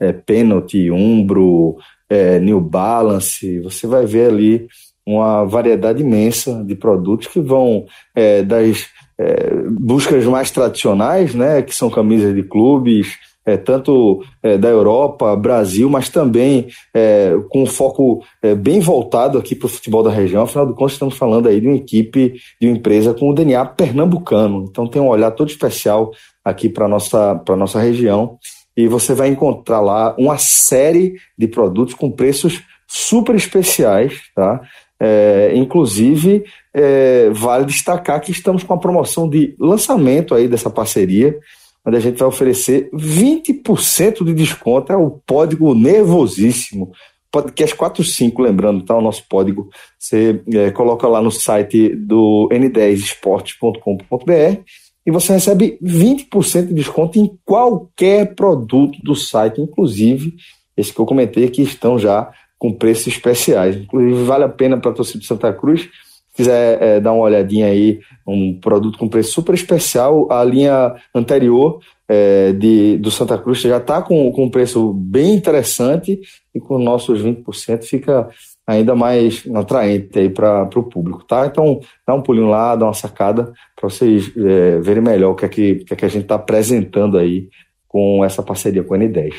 [0.00, 1.76] é, Penalty, Umbro,
[2.10, 3.60] é, New Balance.
[3.60, 4.66] Você vai ver ali
[5.06, 11.74] uma variedade imensa de produtos que vão é, das é, buscas mais tradicionais, né, que
[11.74, 17.66] são camisas de clubes, é, tanto é, da Europa, Brasil, mas também é, com um
[17.66, 20.42] foco é, bem voltado aqui para o futebol da região.
[20.42, 23.64] Afinal de contas, estamos falando aí de uma equipe, de uma empresa com o DNA
[23.64, 24.66] pernambucano.
[24.68, 26.10] Então tem um olhar todo especial
[26.44, 28.36] aqui para a nossa, nossa região.
[28.76, 34.60] E você vai encontrar lá uma série de produtos com preços super especiais, tá?
[34.98, 41.38] É, inclusive, é, vale destacar que estamos com a promoção de lançamento aí dessa parceria,
[41.86, 44.92] onde a gente vai oferecer 20% de desconto.
[44.92, 46.92] É o código nervosíssimo.
[47.30, 48.96] Podcast 45, lembrando, tá?
[48.96, 49.68] O nosso código.
[49.98, 54.60] Você é, coloca lá no site do n10esportes.com.br
[55.06, 60.34] e você recebe 20% de desconto em qualquer produto do site, inclusive
[60.76, 63.76] esse que eu comentei que estão já com preços especiais.
[63.76, 65.88] Inclusive, vale a pena para a torcida de Santa Cruz.
[66.36, 70.94] Se quiser é, dar uma olhadinha aí, um produto com preço super especial, a linha
[71.14, 76.20] anterior é, de, do Santa Cruz já está com, com um preço bem interessante
[76.54, 78.28] e com nossos 20% fica
[78.66, 81.46] ainda mais atraente aí para o público, tá?
[81.46, 85.46] Então, dá um pulinho lá, dá uma sacada para vocês é, verem melhor o que
[85.46, 87.48] é que, que, é que a gente está apresentando aí
[87.88, 89.32] com essa parceria com a N10.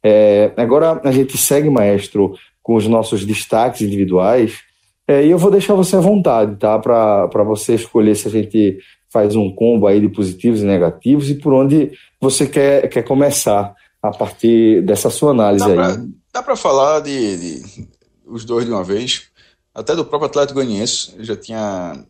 [0.00, 4.65] É, agora a gente segue, maestro, com os nossos destaques individuais.
[5.08, 6.78] É, e eu vou deixar você à vontade, tá?
[6.78, 11.36] Para você escolher se a gente faz um combo aí de positivos e negativos e
[11.36, 15.76] por onde você quer, quer começar a partir dessa sua análise dá aí.
[15.76, 17.88] Pra, dá para falar de, de,
[18.26, 19.28] os dois de uma vez,
[19.74, 22.04] até do próprio Atlético Goianiense, eu já tinha.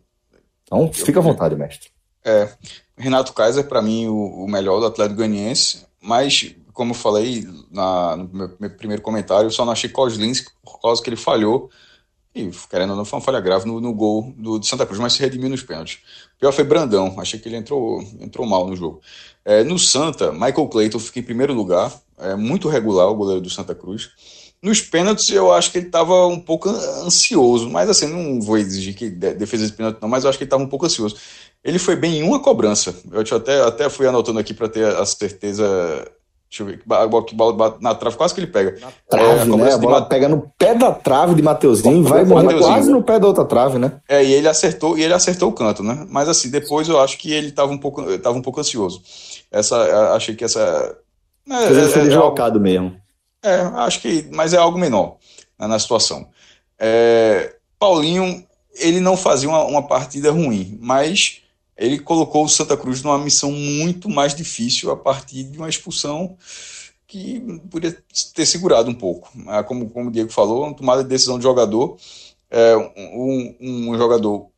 [0.64, 1.90] Então, fica à vontade, mestre.
[2.24, 2.48] É,
[2.96, 8.16] Renato Kaiser, para mim, o, o melhor do Atlético Goianiense, mas como eu falei na,
[8.16, 11.70] no meu, meu primeiro comentário, eu só não achei Kozlinski por causa que ele falhou.
[12.36, 15.00] E, querendo ou não, foi uma falha grave no, no gol do, do, Santa Cruz,
[15.00, 16.00] mas se redimiu nos pênaltis.
[16.36, 19.00] O pior foi Brandão, achei que ele entrou, entrou mal no jogo.
[19.42, 23.48] É, no Santa, Michael Clayton fica em primeiro lugar, é muito regular o goleiro do
[23.48, 24.10] Santa Cruz.
[24.60, 28.94] Nos pênaltis, eu acho que ele estava um pouco ansioso, mas assim, não vou exigir
[28.94, 31.16] que defesa de pênalti não, mas eu acho que ele estava um pouco ansioso.
[31.64, 32.94] Ele foi bem em uma cobrança.
[33.10, 35.64] Eu até, até fui anotando aqui para ter a certeza
[36.56, 38.78] Deixa eu ver, a bola que bate na trave, quase que ele pega.
[38.80, 39.72] Na trave, é, a né?
[39.74, 43.18] A bola pega no pé da trave de Mateuzinho e vai morrer quase no pé
[43.18, 44.00] da outra trave, né?
[44.08, 46.06] É, e ele acertou, e ele acertou o canto, né?
[46.08, 49.02] Mas assim, depois eu acho que ele estava um pouco, tava um pouco ansioso.
[49.50, 50.96] Essa, achei que essa.
[51.50, 52.96] É, ele foi é, deslocado é, mesmo.
[53.42, 54.26] É, acho que.
[54.32, 55.16] Mas é algo menor
[55.58, 56.26] né, na situação.
[56.78, 58.42] É, Paulinho,
[58.78, 61.42] ele não fazia uma, uma partida ruim, mas
[61.76, 66.36] ele colocou o Santa Cruz numa missão muito mais difícil a partir de uma expulsão
[67.06, 67.96] que poderia
[68.34, 69.30] ter segurado um pouco.
[69.46, 71.96] Ah, como, como o Diego falou, uma tomada de decisão de jogador,
[72.50, 74.48] é, um, um jogador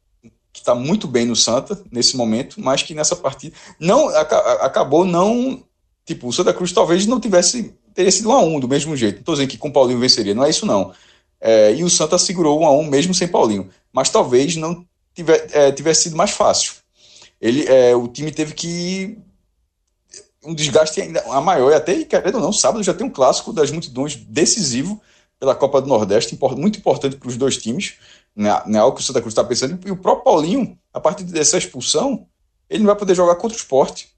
[0.52, 5.62] que está muito bem no Santa nesse momento, mas que nessa partida não acabou não
[6.06, 9.18] tipo o Santa Cruz talvez não tivesse teria sido um a um do mesmo jeito.
[9.18, 10.92] Estou dizendo que com Paulinho venceria, não é isso não.
[11.40, 15.48] É, e o Santa segurou um a um mesmo sem Paulinho, mas talvez não tiver,
[15.52, 16.74] é, tivesse sido mais fácil
[17.40, 19.18] ele, é, o time teve que
[20.44, 23.52] um desgaste ainda a maior, e até, querendo ou não, sábado já tem um clássico
[23.52, 25.00] das multidões decisivo
[25.38, 27.94] pela Copa do Nordeste, muito importante para os dois times,
[28.34, 31.24] né, é algo que o Santa Cruz está pensando, e o próprio Paulinho, a partir
[31.24, 32.26] dessa expulsão,
[32.68, 34.08] ele não vai poder jogar contra o esporte.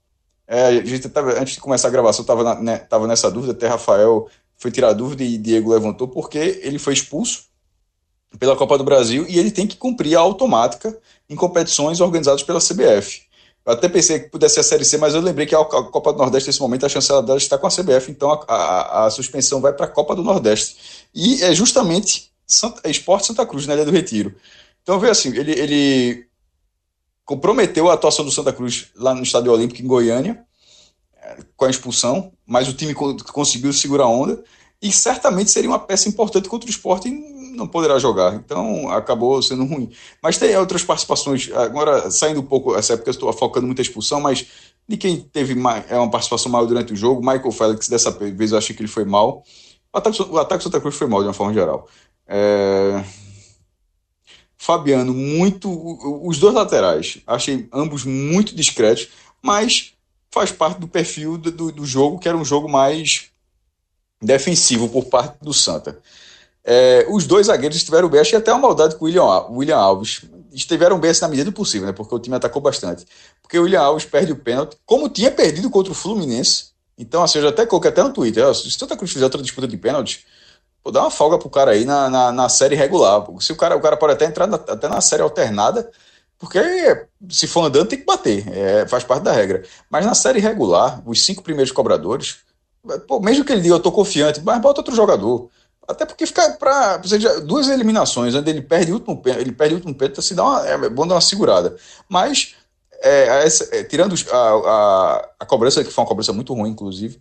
[0.47, 4.27] É, a gente tava, antes de começar a gravação, estava né, nessa dúvida, até Rafael
[4.57, 7.45] foi tirar a dúvida e Diego levantou, porque ele foi expulso
[8.37, 10.97] pela Copa do Brasil e ele tem que cumprir a automática
[11.31, 13.21] em competições organizadas pela CBF.
[13.65, 16.11] Eu até pensei que pudesse ser a Série C, mas eu lembrei que a Copa
[16.11, 19.09] do Nordeste, nesse momento, a chancela dela está com a CBF, então a, a, a
[19.09, 21.07] suspensão vai para a Copa do Nordeste.
[21.15, 24.35] E é justamente Santa, é Esporte Santa Cruz, na Ilha do Retiro.
[24.83, 26.25] Então, vê assim, ele, ele
[27.23, 30.43] comprometeu a atuação do Santa Cruz lá no Estádio Olímpico, em Goiânia,
[31.55, 34.43] com a expulsão, mas o time conseguiu segurar a onda,
[34.81, 37.07] e certamente seria uma peça importante contra o esporte
[37.55, 38.33] não poderá jogar.
[38.35, 39.91] Então acabou sendo ruim.
[40.21, 41.49] Mas tem outras participações.
[41.53, 44.47] Agora, saindo um pouco, essa época eu estou focando muita expulsão, mas
[44.87, 48.51] de quem teve mais, é uma participação maior durante o jogo, Michael Félix, dessa vez
[48.51, 49.43] eu achei que ele foi mal.
[49.93, 51.87] O ataque, o ataque Santa Cruz foi mal de uma forma geral.
[52.27, 53.03] É...
[54.57, 55.69] Fabiano, muito.
[56.25, 59.09] Os dois laterais, achei ambos muito discretos,
[59.41, 59.93] mas
[60.29, 63.31] faz parte do perfil do, do jogo, que era um jogo mais
[64.21, 65.99] defensivo por parte do Santa.
[66.63, 70.21] É, os dois zagueiros estiveram bem, achei até uma maldade com o William, William Alves.
[70.51, 71.93] Estiveram bem assim, na medida do possível, né?
[71.93, 73.05] Porque o time atacou bastante.
[73.41, 76.71] Porque o William Alves perde o pênalti, como tinha perdido contra o Fluminense.
[76.97, 78.53] Então, assim, eu já até coloquei até no Twitter.
[78.53, 80.25] Se o Santa Cruz fizer outra disputa de pênalti,
[80.83, 83.25] pô, dá uma folga pro cara aí na, na, na série regular.
[83.39, 85.89] Se o cara, o cara pode até entrar na, até na série alternada,
[86.37, 86.59] porque
[87.29, 89.63] se for andando tem que bater, é, faz parte da regra.
[89.89, 92.37] Mas na série regular, os cinco primeiros cobradores,
[93.07, 95.49] pô, mesmo que ele diga eu tô confiante, mas bota outro jogador.
[95.87, 96.97] Até porque fica para
[97.43, 100.67] duas eliminações, onde ele perde o último ele perde o último pênalti, se dá uma,
[100.67, 101.75] é bom dar uma segurada.
[102.07, 102.55] Mas
[103.03, 107.19] é, é, tirando a, a, a, cobrança, que foi uma cobrança muito ruim, inclusive,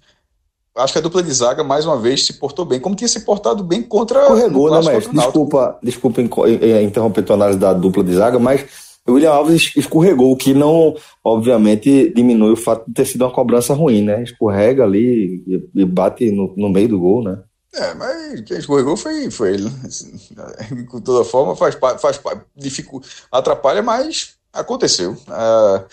[0.77, 3.20] acho que a dupla de zaga, mais uma vez, se portou bem, como tinha se
[3.20, 4.20] portado bem contra.
[4.23, 8.66] Escorregou, né, mas desculpa, desculpa interromper a análise da dupla de zaga, mas
[9.07, 10.94] o William Alves escorregou, o que não,
[11.25, 14.23] obviamente, diminui o fato de ter sido uma cobrança ruim, né?
[14.23, 15.42] Escorrega ali
[15.75, 17.38] e, bate no, no meio do gol, né?
[17.72, 19.70] É, mas quem escorregou foi, foi ele.
[19.70, 20.85] Né?
[20.88, 22.20] Com toda forma, faz faz
[22.56, 25.12] dificu, atrapalha, mas aconteceu.
[25.12, 25.85] Uh,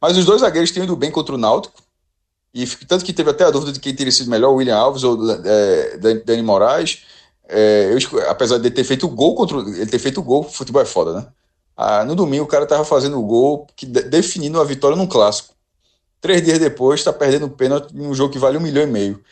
[0.00, 1.80] mas os dois zagueiros têm ido bem contra o Náutico.
[2.52, 5.04] E tanto que teve até a dúvida de quem teria sido melhor, o William Alves
[5.04, 7.04] ou é, Dani Moraes.
[7.48, 10.82] É, eu, apesar de ter feito o gol contra ele ter feito o gol, futebol
[10.82, 11.26] é foda, né?
[11.76, 15.54] Ah, no domingo o cara tava fazendo o gol que definindo a vitória num clássico.
[16.20, 18.86] Três dias depois está perdendo o pênalti em um jogo que vale um milhão e
[18.86, 19.22] meio.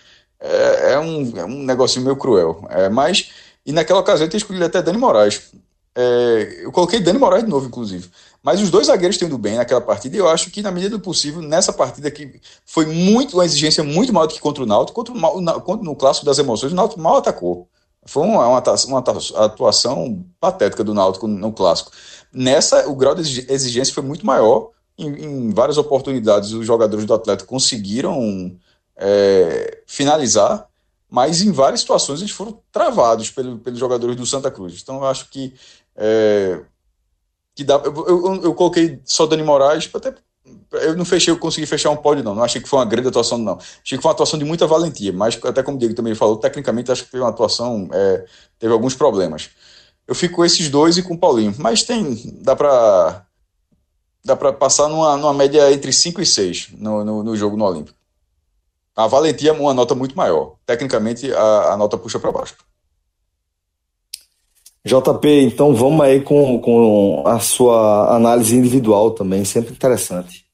[0.40, 2.64] É, é um, é um negocinho meio cruel.
[2.70, 3.30] É, mas,
[3.64, 5.52] e naquela ocasião eu tinha escolhido até Dani Moraes.
[5.94, 8.08] É, eu coloquei Dani Moraes de novo, inclusive.
[8.42, 10.96] Mas os dois zagueiros têm ido bem naquela partida e eu acho que, na medida
[10.96, 14.66] do possível, nessa partida que foi muito uma exigência muito maior do que contra o
[14.66, 17.68] Náutico, contra o, contra, no clássico das emoções, o Náutico mal atacou.
[18.06, 19.04] Foi uma, uma, uma
[19.44, 21.90] atuação patética do Náutico no clássico.
[22.32, 24.70] Nessa, o grau de exigência foi muito maior.
[24.96, 28.56] Em, em várias oportunidades, os jogadores do Atlético conseguiram
[28.98, 30.66] é, finalizar,
[31.08, 34.80] mas em várias situações eles foram travados pelo, pelos jogadores do Santa Cruz.
[34.82, 35.54] Então eu acho que
[35.96, 36.60] é,
[37.54, 37.74] que dá.
[37.76, 40.14] Eu, eu, eu, coloquei só Dani Moraes, até
[40.72, 42.34] eu não fechei, eu consegui fechar um pódio, não.
[42.34, 43.54] Não achei que foi uma grande atuação, não.
[43.54, 46.36] Achei que foi uma atuação de muita valentia, mas até como o Diego também falou,
[46.36, 48.24] tecnicamente acho que foi uma atuação, é,
[48.58, 49.50] teve alguns problemas.
[50.06, 53.26] Eu fico com esses dois e com o Paulinho, mas tem, dá para
[54.24, 57.64] dá para passar numa, numa média entre 5 e 6 no, no, no, jogo no
[57.64, 57.97] Olímpico.
[58.98, 60.56] A valentia é uma nota muito maior.
[60.66, 62.56] Tecnicamente, a, a nota puxa para baixo.
[64.84, 70.44] JP, então vamos aí com, com a sua análise individual também, sempre interessante.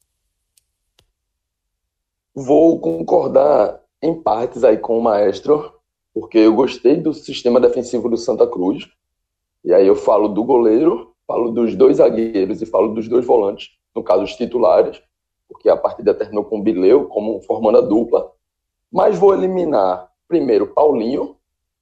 [2.35, 5.73] Vou concordar em partes aí com o maestro,
[6.13, 8.87] porque eu gostei do sistema defensivo do Santa Cruz.
[9.65, 13.71] E aí eu falo do goleiro, falo dos dois zagueiros e falo dos dois volantes,
[13.97, 15.01] no caso os titulares,
[15.55, 18.33] porque a partida terminou com o Bileu como formando a dupla.
[18.93, 21.37] Mas vou eliminar primeiro Paulinho,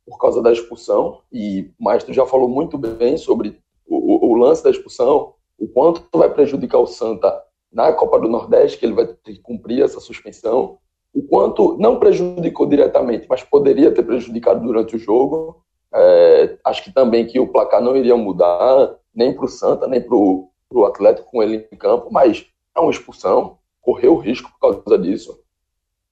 [0.07, 4.63] por causa da expulsão, e o Maestro já falou muito bem sobre o, o, lance
[4.63, 9.07] da expulsão, o quanto vai prejudicar o Santa na Copa do Nordeste, que ele vai
[9.07, 10.79] ter que cumprir essa suspensão,
[11.15, 15.63] o quanto não prejudicou diretamente, mas poderia ter prejudicado durante o jogo.
[15.95, 20.01] É, acho que também que o placar não iria mudar, nem para o Santa, nem
[20.01, 24.99] para o Atlético com ele em campo, mas é uma expulsão, correu risco por causa
[24.99, 25.38] disso.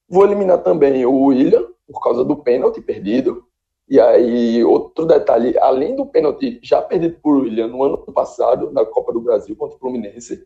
[0.09, 3.44] Vou eliminar também o William, por causa do pênalti perdido.
[3.88, 8.85] E aí, outro detalhe, além do pênalti já perdido por William no ano passado, na
[8.85, 10.44] Copa do Brasil contra o Fluminense,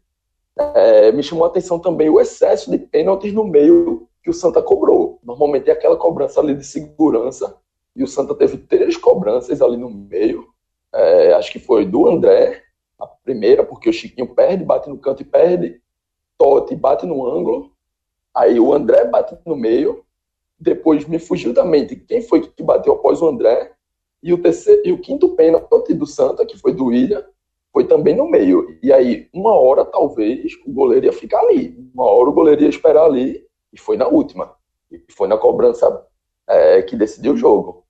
[0.56, 4.62] é, me chamou a atenção também o excesso de pênaltis no meio que o Santa
[4.62, 5.18] cobrou.
[5.22, 7.58] Normalmente é aquela cobrança ali de segurança,
[7.96, 10.46] e o Santa teve três cobranças ali no meio.
[10.92, 12.62] É, acho que foi do André,
[12.98, 15.80] a primeira, porque o Chiquinho perde, bate no canto e perde.
[16.44, 17.72] Totti bate no ângulo.
[18.34, 20.04] Aí o André bate no meio
[20.58, 23.72] depois me fugiu da mente quem foi que bateu após o André.
[24.22, 27.22] E o, terceiro, e o quinto pênalti do Santa, que foi do William,
[27.70, 28.78] foi também no meio.
[28.82, 31.76] E aí, uma hora, talvez, o goleiro ia ficar ali.
[31.92, 33.46] Uma hora o goleiro ia esperar ali.
[33.70, 34.54] E foi na última.
[34.90, 36.06] E foi na cobrança
[36.48, 37.84] é, que decidiu o jogo.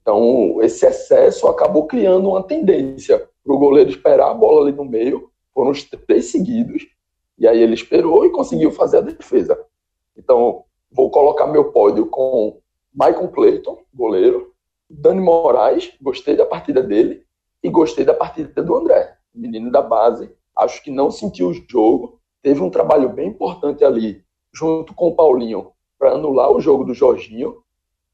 [0.00, 4.84] Então, esse excesso acabou criando uma tendência para o goleiro esperar a bola ali no
[4.84, 5.28] meio.
[5.52, 6.86] Foram os três seguidos.
[7.40, 9.58] E aí ele esperou e conseguiu fazer a defesa.
[10.14, 12.60] Então, vou colocar meu pódio com
[12.92, 14.52] Michael Clayton, goleiro,
[14.88, 17.24] Dani Moraes, gostei da partida dele,
[17.62, 20.30] e gostei da partida do André, menino da base.
[20.54, 24.22] Acho que não sentiu o jogo, teve um trabalho bem importante ali,
[24.52, 27.62] junto com o Paulinho, para anular o jogo do Jorginho.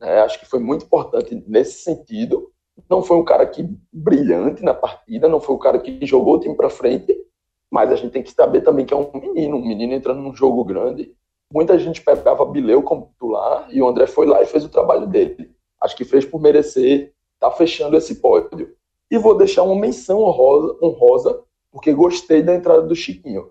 [0.00, 2.52] É, acho que foi muito importante nesse sentido.
[2.88, 6.40] Não foi um cara que brilhante na partida, não foi um cara que jogou o
[6.40, 7.25] time para frente,
[7.70, 10.34] mas a gente tem que saber também que é um menino, um menino entrando num
[10.34, 11.14] jogo grande,
[11.52, 15.06] muita gente pegava Bileu como titular e o André foi lá e fez o trabalho
[15.06, 15.50] dele.
[15.80, 18.74] Acho que fez por merecer está fechando esse pódio.
[19.10, 23.50] E vou deixar uma menção honrosa, honrosa, porque gostei da entrada do Chiquinho.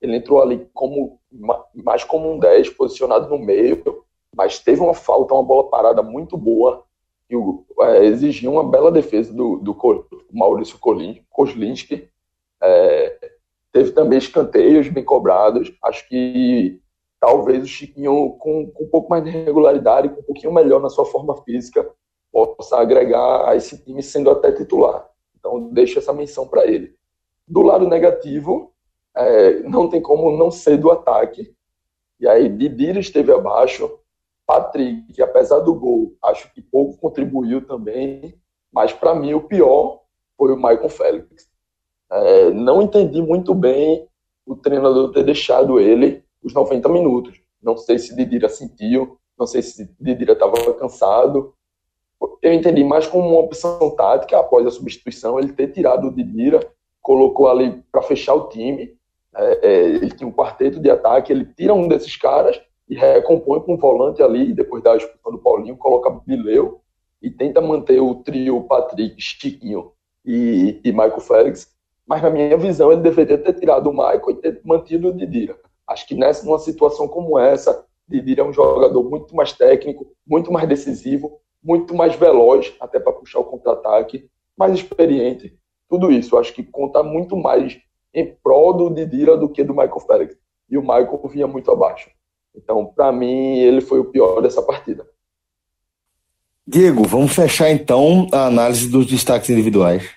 [0.00, 1.20] Ele entrou ali como
[1.74, 4.04] mais como um 10, posicionado no meio,
[4.34, 6.84] mas teve uma falta, uma bola parada muito boa,
[7.30, 7.34] e
[7.80, 9.76] é, exigiu uma bela defesa do, do
[10.32, 10.78] Maurício
[11.30, 12.08] Kozlinski.
[12.62, 13.05] É,
[13.76, 15.70] teve também escanteios bem cobrados.
[15.84, 16.80] Acho que
[17.20, 20.88] talvez o Chiquinho, com, com, um pouco mais de regularidade, com um pouquinho melhor na
[20.88, 21.86] sua forma física,
[22.32, 25.06] possa agregar a esse time sendo até titular.
[25.38, 26.94] Então, deixo essa menção para ele.
[27.46, 28.72] Do lado negativo,
[29.14, 31.54] é, não tem como não ser do ataque.
[32.18, 34.00] E aí, Didira esteve abaixo.
[34.46, 38.40] Patrick, que apesar do gol, acho que pouco contribuiu também.
[38.72, 40.00] Mas, para mim, o pior
[40.38, 41.55] foi o Michael Félix.
[42.10, 44.06] É, não entendi muito bem
[44.44, 47.40] o treinador ter deixado ele os 90 minutos.
[47.62, 51.52] Não sei se Didira sentiu, não sei se Didira estava cansado.
[52.40, 56.60] Eu entendi mais como uma opção tática após a substituição, ele ter tirado o Didira,
[57.02, 58.96] colocou ali para fechar o time.
[59.34, 63.60] É, é, ele tinha um quarteto de ataque, ele tira um desses caras e recompõe
[63.60, 66.80] com um volante ali, depois da expulsão do Paulinho, coloca Bileu
[67.20, 69.92] e tenta manter o trio Patrick, Chiquinho
[70.24, 71.75] e, e Michael Félix.
[72.06, 75.58] Mas, na minha visão, ele deveria ter tirado o Michael e ter mantido o Didira.
[75.86, 80.52] Acho que nessa numa situação como essa, Didira é um jogador muito mais técnico, muito
[80.52, 85.58] mais decisivo, muito mais veloz, até para puxar o contra-ataque, mais experiente.
[85.88, 87.78] Tudo isso, acho que conta muito mais
[88.14, 90.36] em prol do Didira do que do Michael Félix.
[90.70, 92.10] E o Michael vinha muito abaixo.
[92.54, 95.06] Então, para mim, ele foi o pior dessa partida.
[96.66, 100.15] Diego, vamos fechar então a análise dos destaques individuais.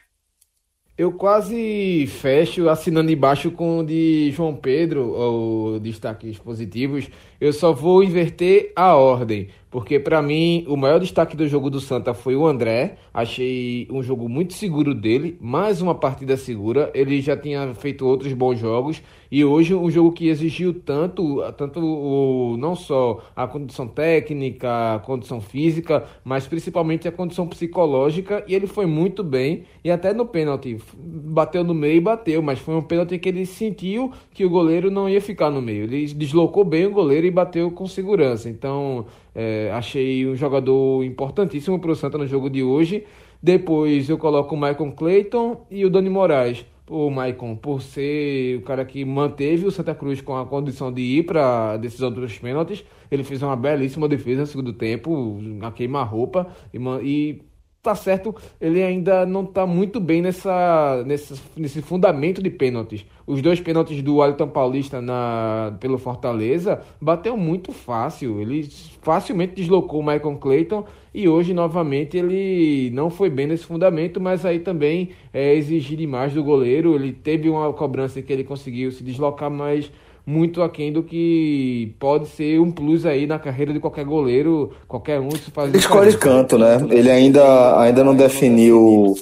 [1.00, 7.08] Eu quase fecho assinando embaixo com o de João Pedro, ou destaques positivos.
[7.40, 11.80] Eu só vou inverter a ordem, porque para mim o maior destaque do jogo do
[11.80, 12.98] Santa foi o André.
[13.14, 16.90] Achei um jogo muito seguro dele, mais uma partida segura.
[16.94, 19.02] Ele já tinha feito outros bons jogos
[19.32, 25.00] e hoje um jogo que exigiu tanto, tanto o, não só a condição técnica, a
[25.00, 28.44] condição física, mas principalmente a condição psicológica.
[28.48, 32.58] E ele foi muito bem e até no pênalti bateu no meio e bateu, mas
[32.58, 35.84] foi um pênalti que ele sentiu que o goleiro não ia ficar no meio.
[35.84, 38.50] Ele deslocou bem o goleiro e bateu com segurança.
[38.50, 43.06] Então, é, achei um jogador importantíssimo para o Santa no jogo de hoje.
[43.42, 46.66] Depois eu coloco o Michael Clayton e o Dani Moraes.
[46.90, 51.02] O Maicon, por ser o cara que manteve o Santa Cruz com a condição de
[51.02, 55.72] ir para a decisão dos pênaltis, ele fez uma belíssima defesa no segundo tempo, a
[55.72, 57.42] queima-roupa, e, e
[57.82, 63.06] tá certo, ele ainda não tá muito bem nessa, nessa, nesse fundamento de pênaltis.
[63.26, 68.42] Os dois pênaltis do Wellington Paulista na, pelo Fortaleza bateu muito fácil.
[68.42, 68.68] Ele
[69.02, 74.46] facilmente deslocou o Michael Clayton e hoje, novamente, ele não foi bem nesse fundamento, mas
[74.46, 76.96] aí também é exigir demais do goleiro.
[76.96, 79.90] Ele teve uma cobrança que ele conseguiu se deslocar, mas
[80.26, 85.20] muito aquém do que pode ser um plus aí na carreira de qualquer goleiro, qualquer
[85.20, 85.70] um se faz.
[85.70, 86.78] Ele escolhe canto, né?
[86.90, 89.16] Ele ainda, ainda não definiu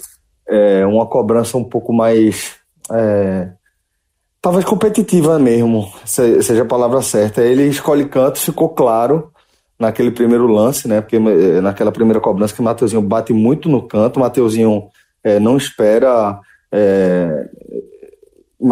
[0.48, 2.56] é, uma cobrança um pouco mais.
[2.92, 3.50] É,
[4.42, 7.42] talvez competitiva mesmo, seja a palavra certa.
[7.42, 9.32] Ele escolhe canto, ficou claro
[9.80, 11.02] naquele primeiro lance, né?
[11.02, 14.88] Porque é, naquela primeira cobrança que o Mateuzinho bate muito no canto, o Mateuzinho
[15.24, 16.40] é, não espera
[16.72, 17.50] é,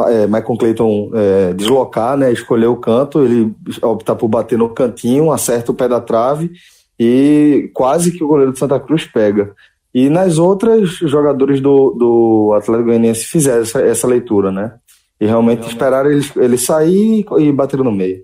[0.07, 5.31] é, Michael Clayton é, deslocar, né, escolher o canto, ele opta por bater no cantinho,
[5.31, 6.51] acerta o pé da trave
[6.99, 9.53] e quase que o goleiro de Santa Cruz pega.
[9.93, 14.73] E nas outras, jogadores do, do Atlético Goianiense fizeram essa, essa leitura, né?
[15.21, 18.23] E realmente esperaram ele, ele sair e bater no meio.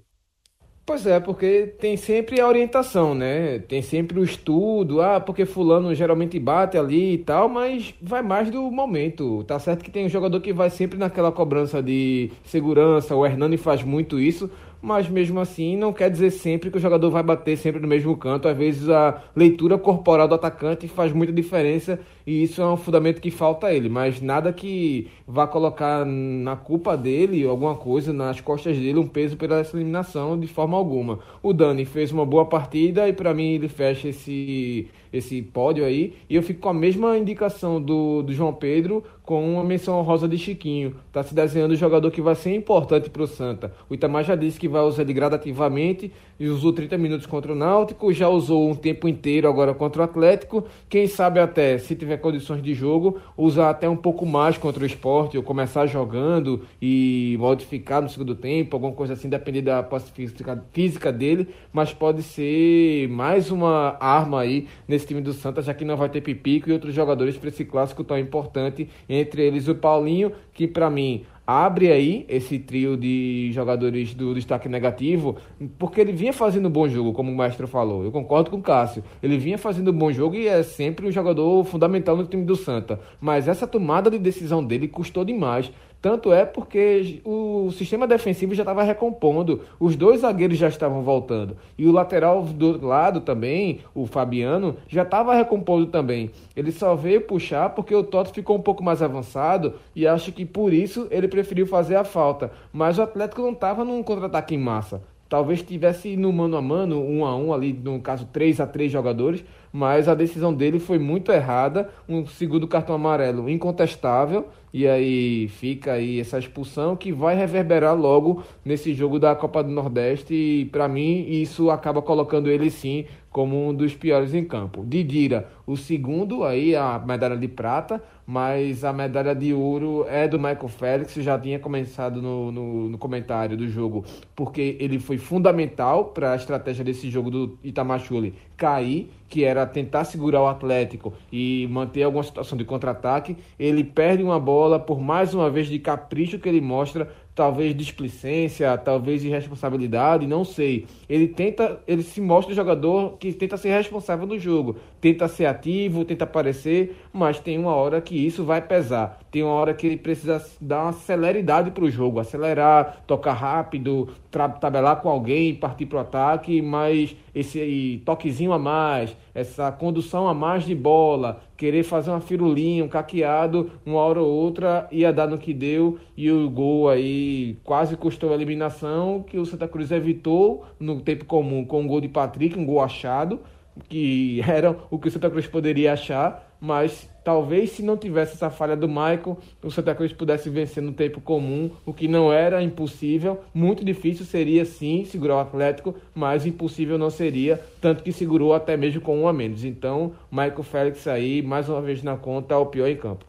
[0.91, 3.59] Pois é, porque tem sempre a orientação, né?
[3.59, 8.51] Tem sempre o estudo, ah, porque fulano geralmente bate ali e tal, mas vai mais
[8.51, 9.41] do momento.
[9.45, 13.55] Tá certo que tem um jogador que vai sempre naquela cobrança de segurança, o Hernani
[13.55, 17.57] faz muito isso, mas mesmo assim não quer dizer sempre que o jogador vai bater
[17.57, 18.49] sempre no mesmo canto.
[18.49, 23.21] Às vezes a leitura corporal do atacante faz muita diferença e isso é um fundamento
[23.21, 28.39] que falta a ele, mas nada que vá colocar na culpa dele alguma coisa nas
[28.41, 31.19] costas dele um peso pela essa eliminação de forma alguma.
[31.41, 36.13] O Dani fez uma boa partida e para mim ele fecha esse esse pódio aí.
[36.29, 40.27] E eu fico com a mesma indicação do, do João Pedro, com uma menção rosa
[40.27, 40.95] de Chiquinho.
[41.11, 43.73] Tá se desenhando um jogador que vai ser importante para o Santa.
[43.89, 47.55] O Itamar já disse que vai usar ele gradativamente e usou 30 minutos contra o
[47.55, 50.65] Náutico, já usou um tempo inteiro agora contra o Atlético.
[50.89, 54.85] Quem sabe até, se tiver condições de jogo, usar até um pouco mais contra o
[54.85, 59.83] esporte, ou começar jogando e modificar no segundo tempo, alguma coisa assim, depender da
[60.13, 65.73] física, física dele, mas pode ser mais uma arma aí nesse time do Santa, já
[65.73, 69.67] que não vai ter Pipico e outros jogadores para esse clássico tão importante, entre eles
[69.67, 75.35] o Paulinho, que para mim abre aí esse trio de jogadores do destaque negativo,
[75.77, 78.03] porque ele vinha fazendo bom jogo, como o mestre falou.
[78.03, 79.03] Eu concordo com o Cássio.
[79.21, 82.99] Ele vinha fazendo bom jogo e é sempre um jogador fundamental no time do Santa.
[83.19, 85.71] Mas essa tomada de decisão dele custou demais.
[86.01, 91.55] Tanto é porque o sistema defensivo já estava recompondo, os dois zagueiros já estavam voltando.
[91.77, 96.31] E o lateral do lado também, o Fabiano, já estava recompondo também.
[96.55, 100.43] Ele só veio puxar porque o Toto ficou um pouco mais avançado e acho que
[100.43, 102.51] por isso ele preferiu fazer a falta.
[102.73, 105.03] Mas o Atlético não estava num contra-ataque em massa.
[105.31, 108.91] Talvez tivesse no mano a mano, um a um ali, no caso 3 a 3
[108.91, 111.89] jogadores, mas a decisão dele foi muito errada.
[112.09, 118.43] Um segundo cartão amarelo incontestável e aí fica aí essa expulsão que vai reverberar logo
[118.65, 120.33] nesse jogo da Copa do Nordeste.
[120.33, 124.83] E para mim isso acaba colocando ele sim como um dos piores em campo.
[124.85, 130.37] Didira, o segundo, aí a medalha de prata, mas a medalha de ouro é do
[130.37, 134.03] Michael Félix, já tinha começado no, no, no comentário do jogo,
[134.35, 140.03] porque ele foi fundamental para a estratégia desse jogo do Itamachule cair, que era tentar
[140.03, 143.37] segurar o Atlético e manter alguma situação de contra-ataque.
[143.57, 147.09] Ele perde uma bola por mais uma vez de capricho que ele mostra
[147.41, 150.85] talvez displicência, talvez irresponsabilidade, não sei.
[151.09, 155.47] Ele tenta, ele se mostra um jogador que tenta ser responsável no jogo, tenta ser
[155.47, 159.19] ativo, tenta aparecer, mas tem uma hora que isso vai pesar.
[159.31, 164.09] Tem uma hora que ele precisa dar uma celeridade para o jogo, acelerar, tocar rápido,
[164.31, 170.33] tabelar com alguém, partir para o ataque, mas esse toquezinho a mais, essa condução a
[170.33, 175.27] mais de bola, querer fazer uma firulinha, um caqueado, uma hora ou outra ia dar
[175.27, 179.91] no que deu e o gol aí quase custou a eliminação, que o Santa Cruz
[179.91, 183.41] evitou no tempo comum com um gol de Patrick, um gol achado,
[183.89, 188.51] que era o que o Santa Cruz poderia achar, mas talvez se não tivesse essa
[188.51, 192.61] falha do Michael, o Santa Cruz pudesse vencer no tempo comum, o que não era
[192.61, 193.39] impossível.
[193.51, 198.77] Muito difícil seria sim segurar o Atlético, mas impossível não seria, tanto que segurou até
[198.77, 199.65] mesmo com um a menos.
[199.65, 203.25] Então, Michael Félix aí, mais uma vez na conta, o pior em campo.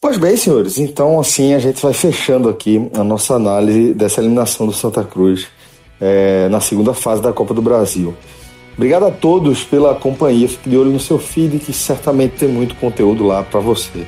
[0.00, 4.66] Pois bem, senhores, então assim a gente vai fechando aqui a nossa análise dessa eliminação
[4.66, 5.48] do Santa Cruz
[5.98, 8.14] é, na segunda fase da Copa do Brasil.
[8.76, 10.48] Obrigado a todos pela companhia.
[10.48, 14.06] Fique de olho no seu feed, que certamente tem muito conteúdo lá para você.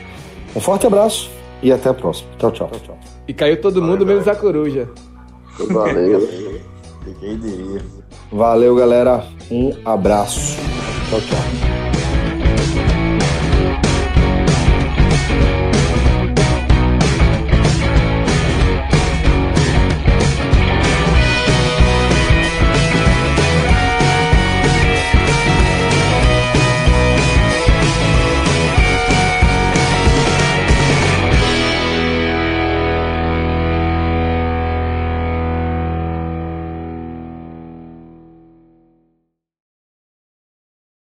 [0.55, 1.31] Um forte abraço
[1.63, 2.29] e até a próxima.
[2.39, 2.69] Tchau, tchau.
[2.69, 2.99] tchau, tchau.
[3.29, 4.89] E caiu todo mundo, Valeu, menos a coruja.
[5.69, 6.29] Valeu.
[8.33, 9.25] Valeu, galera.
[9.51, 10.57] Um abraço.
[11.11, 11.76] Tchau, tchau.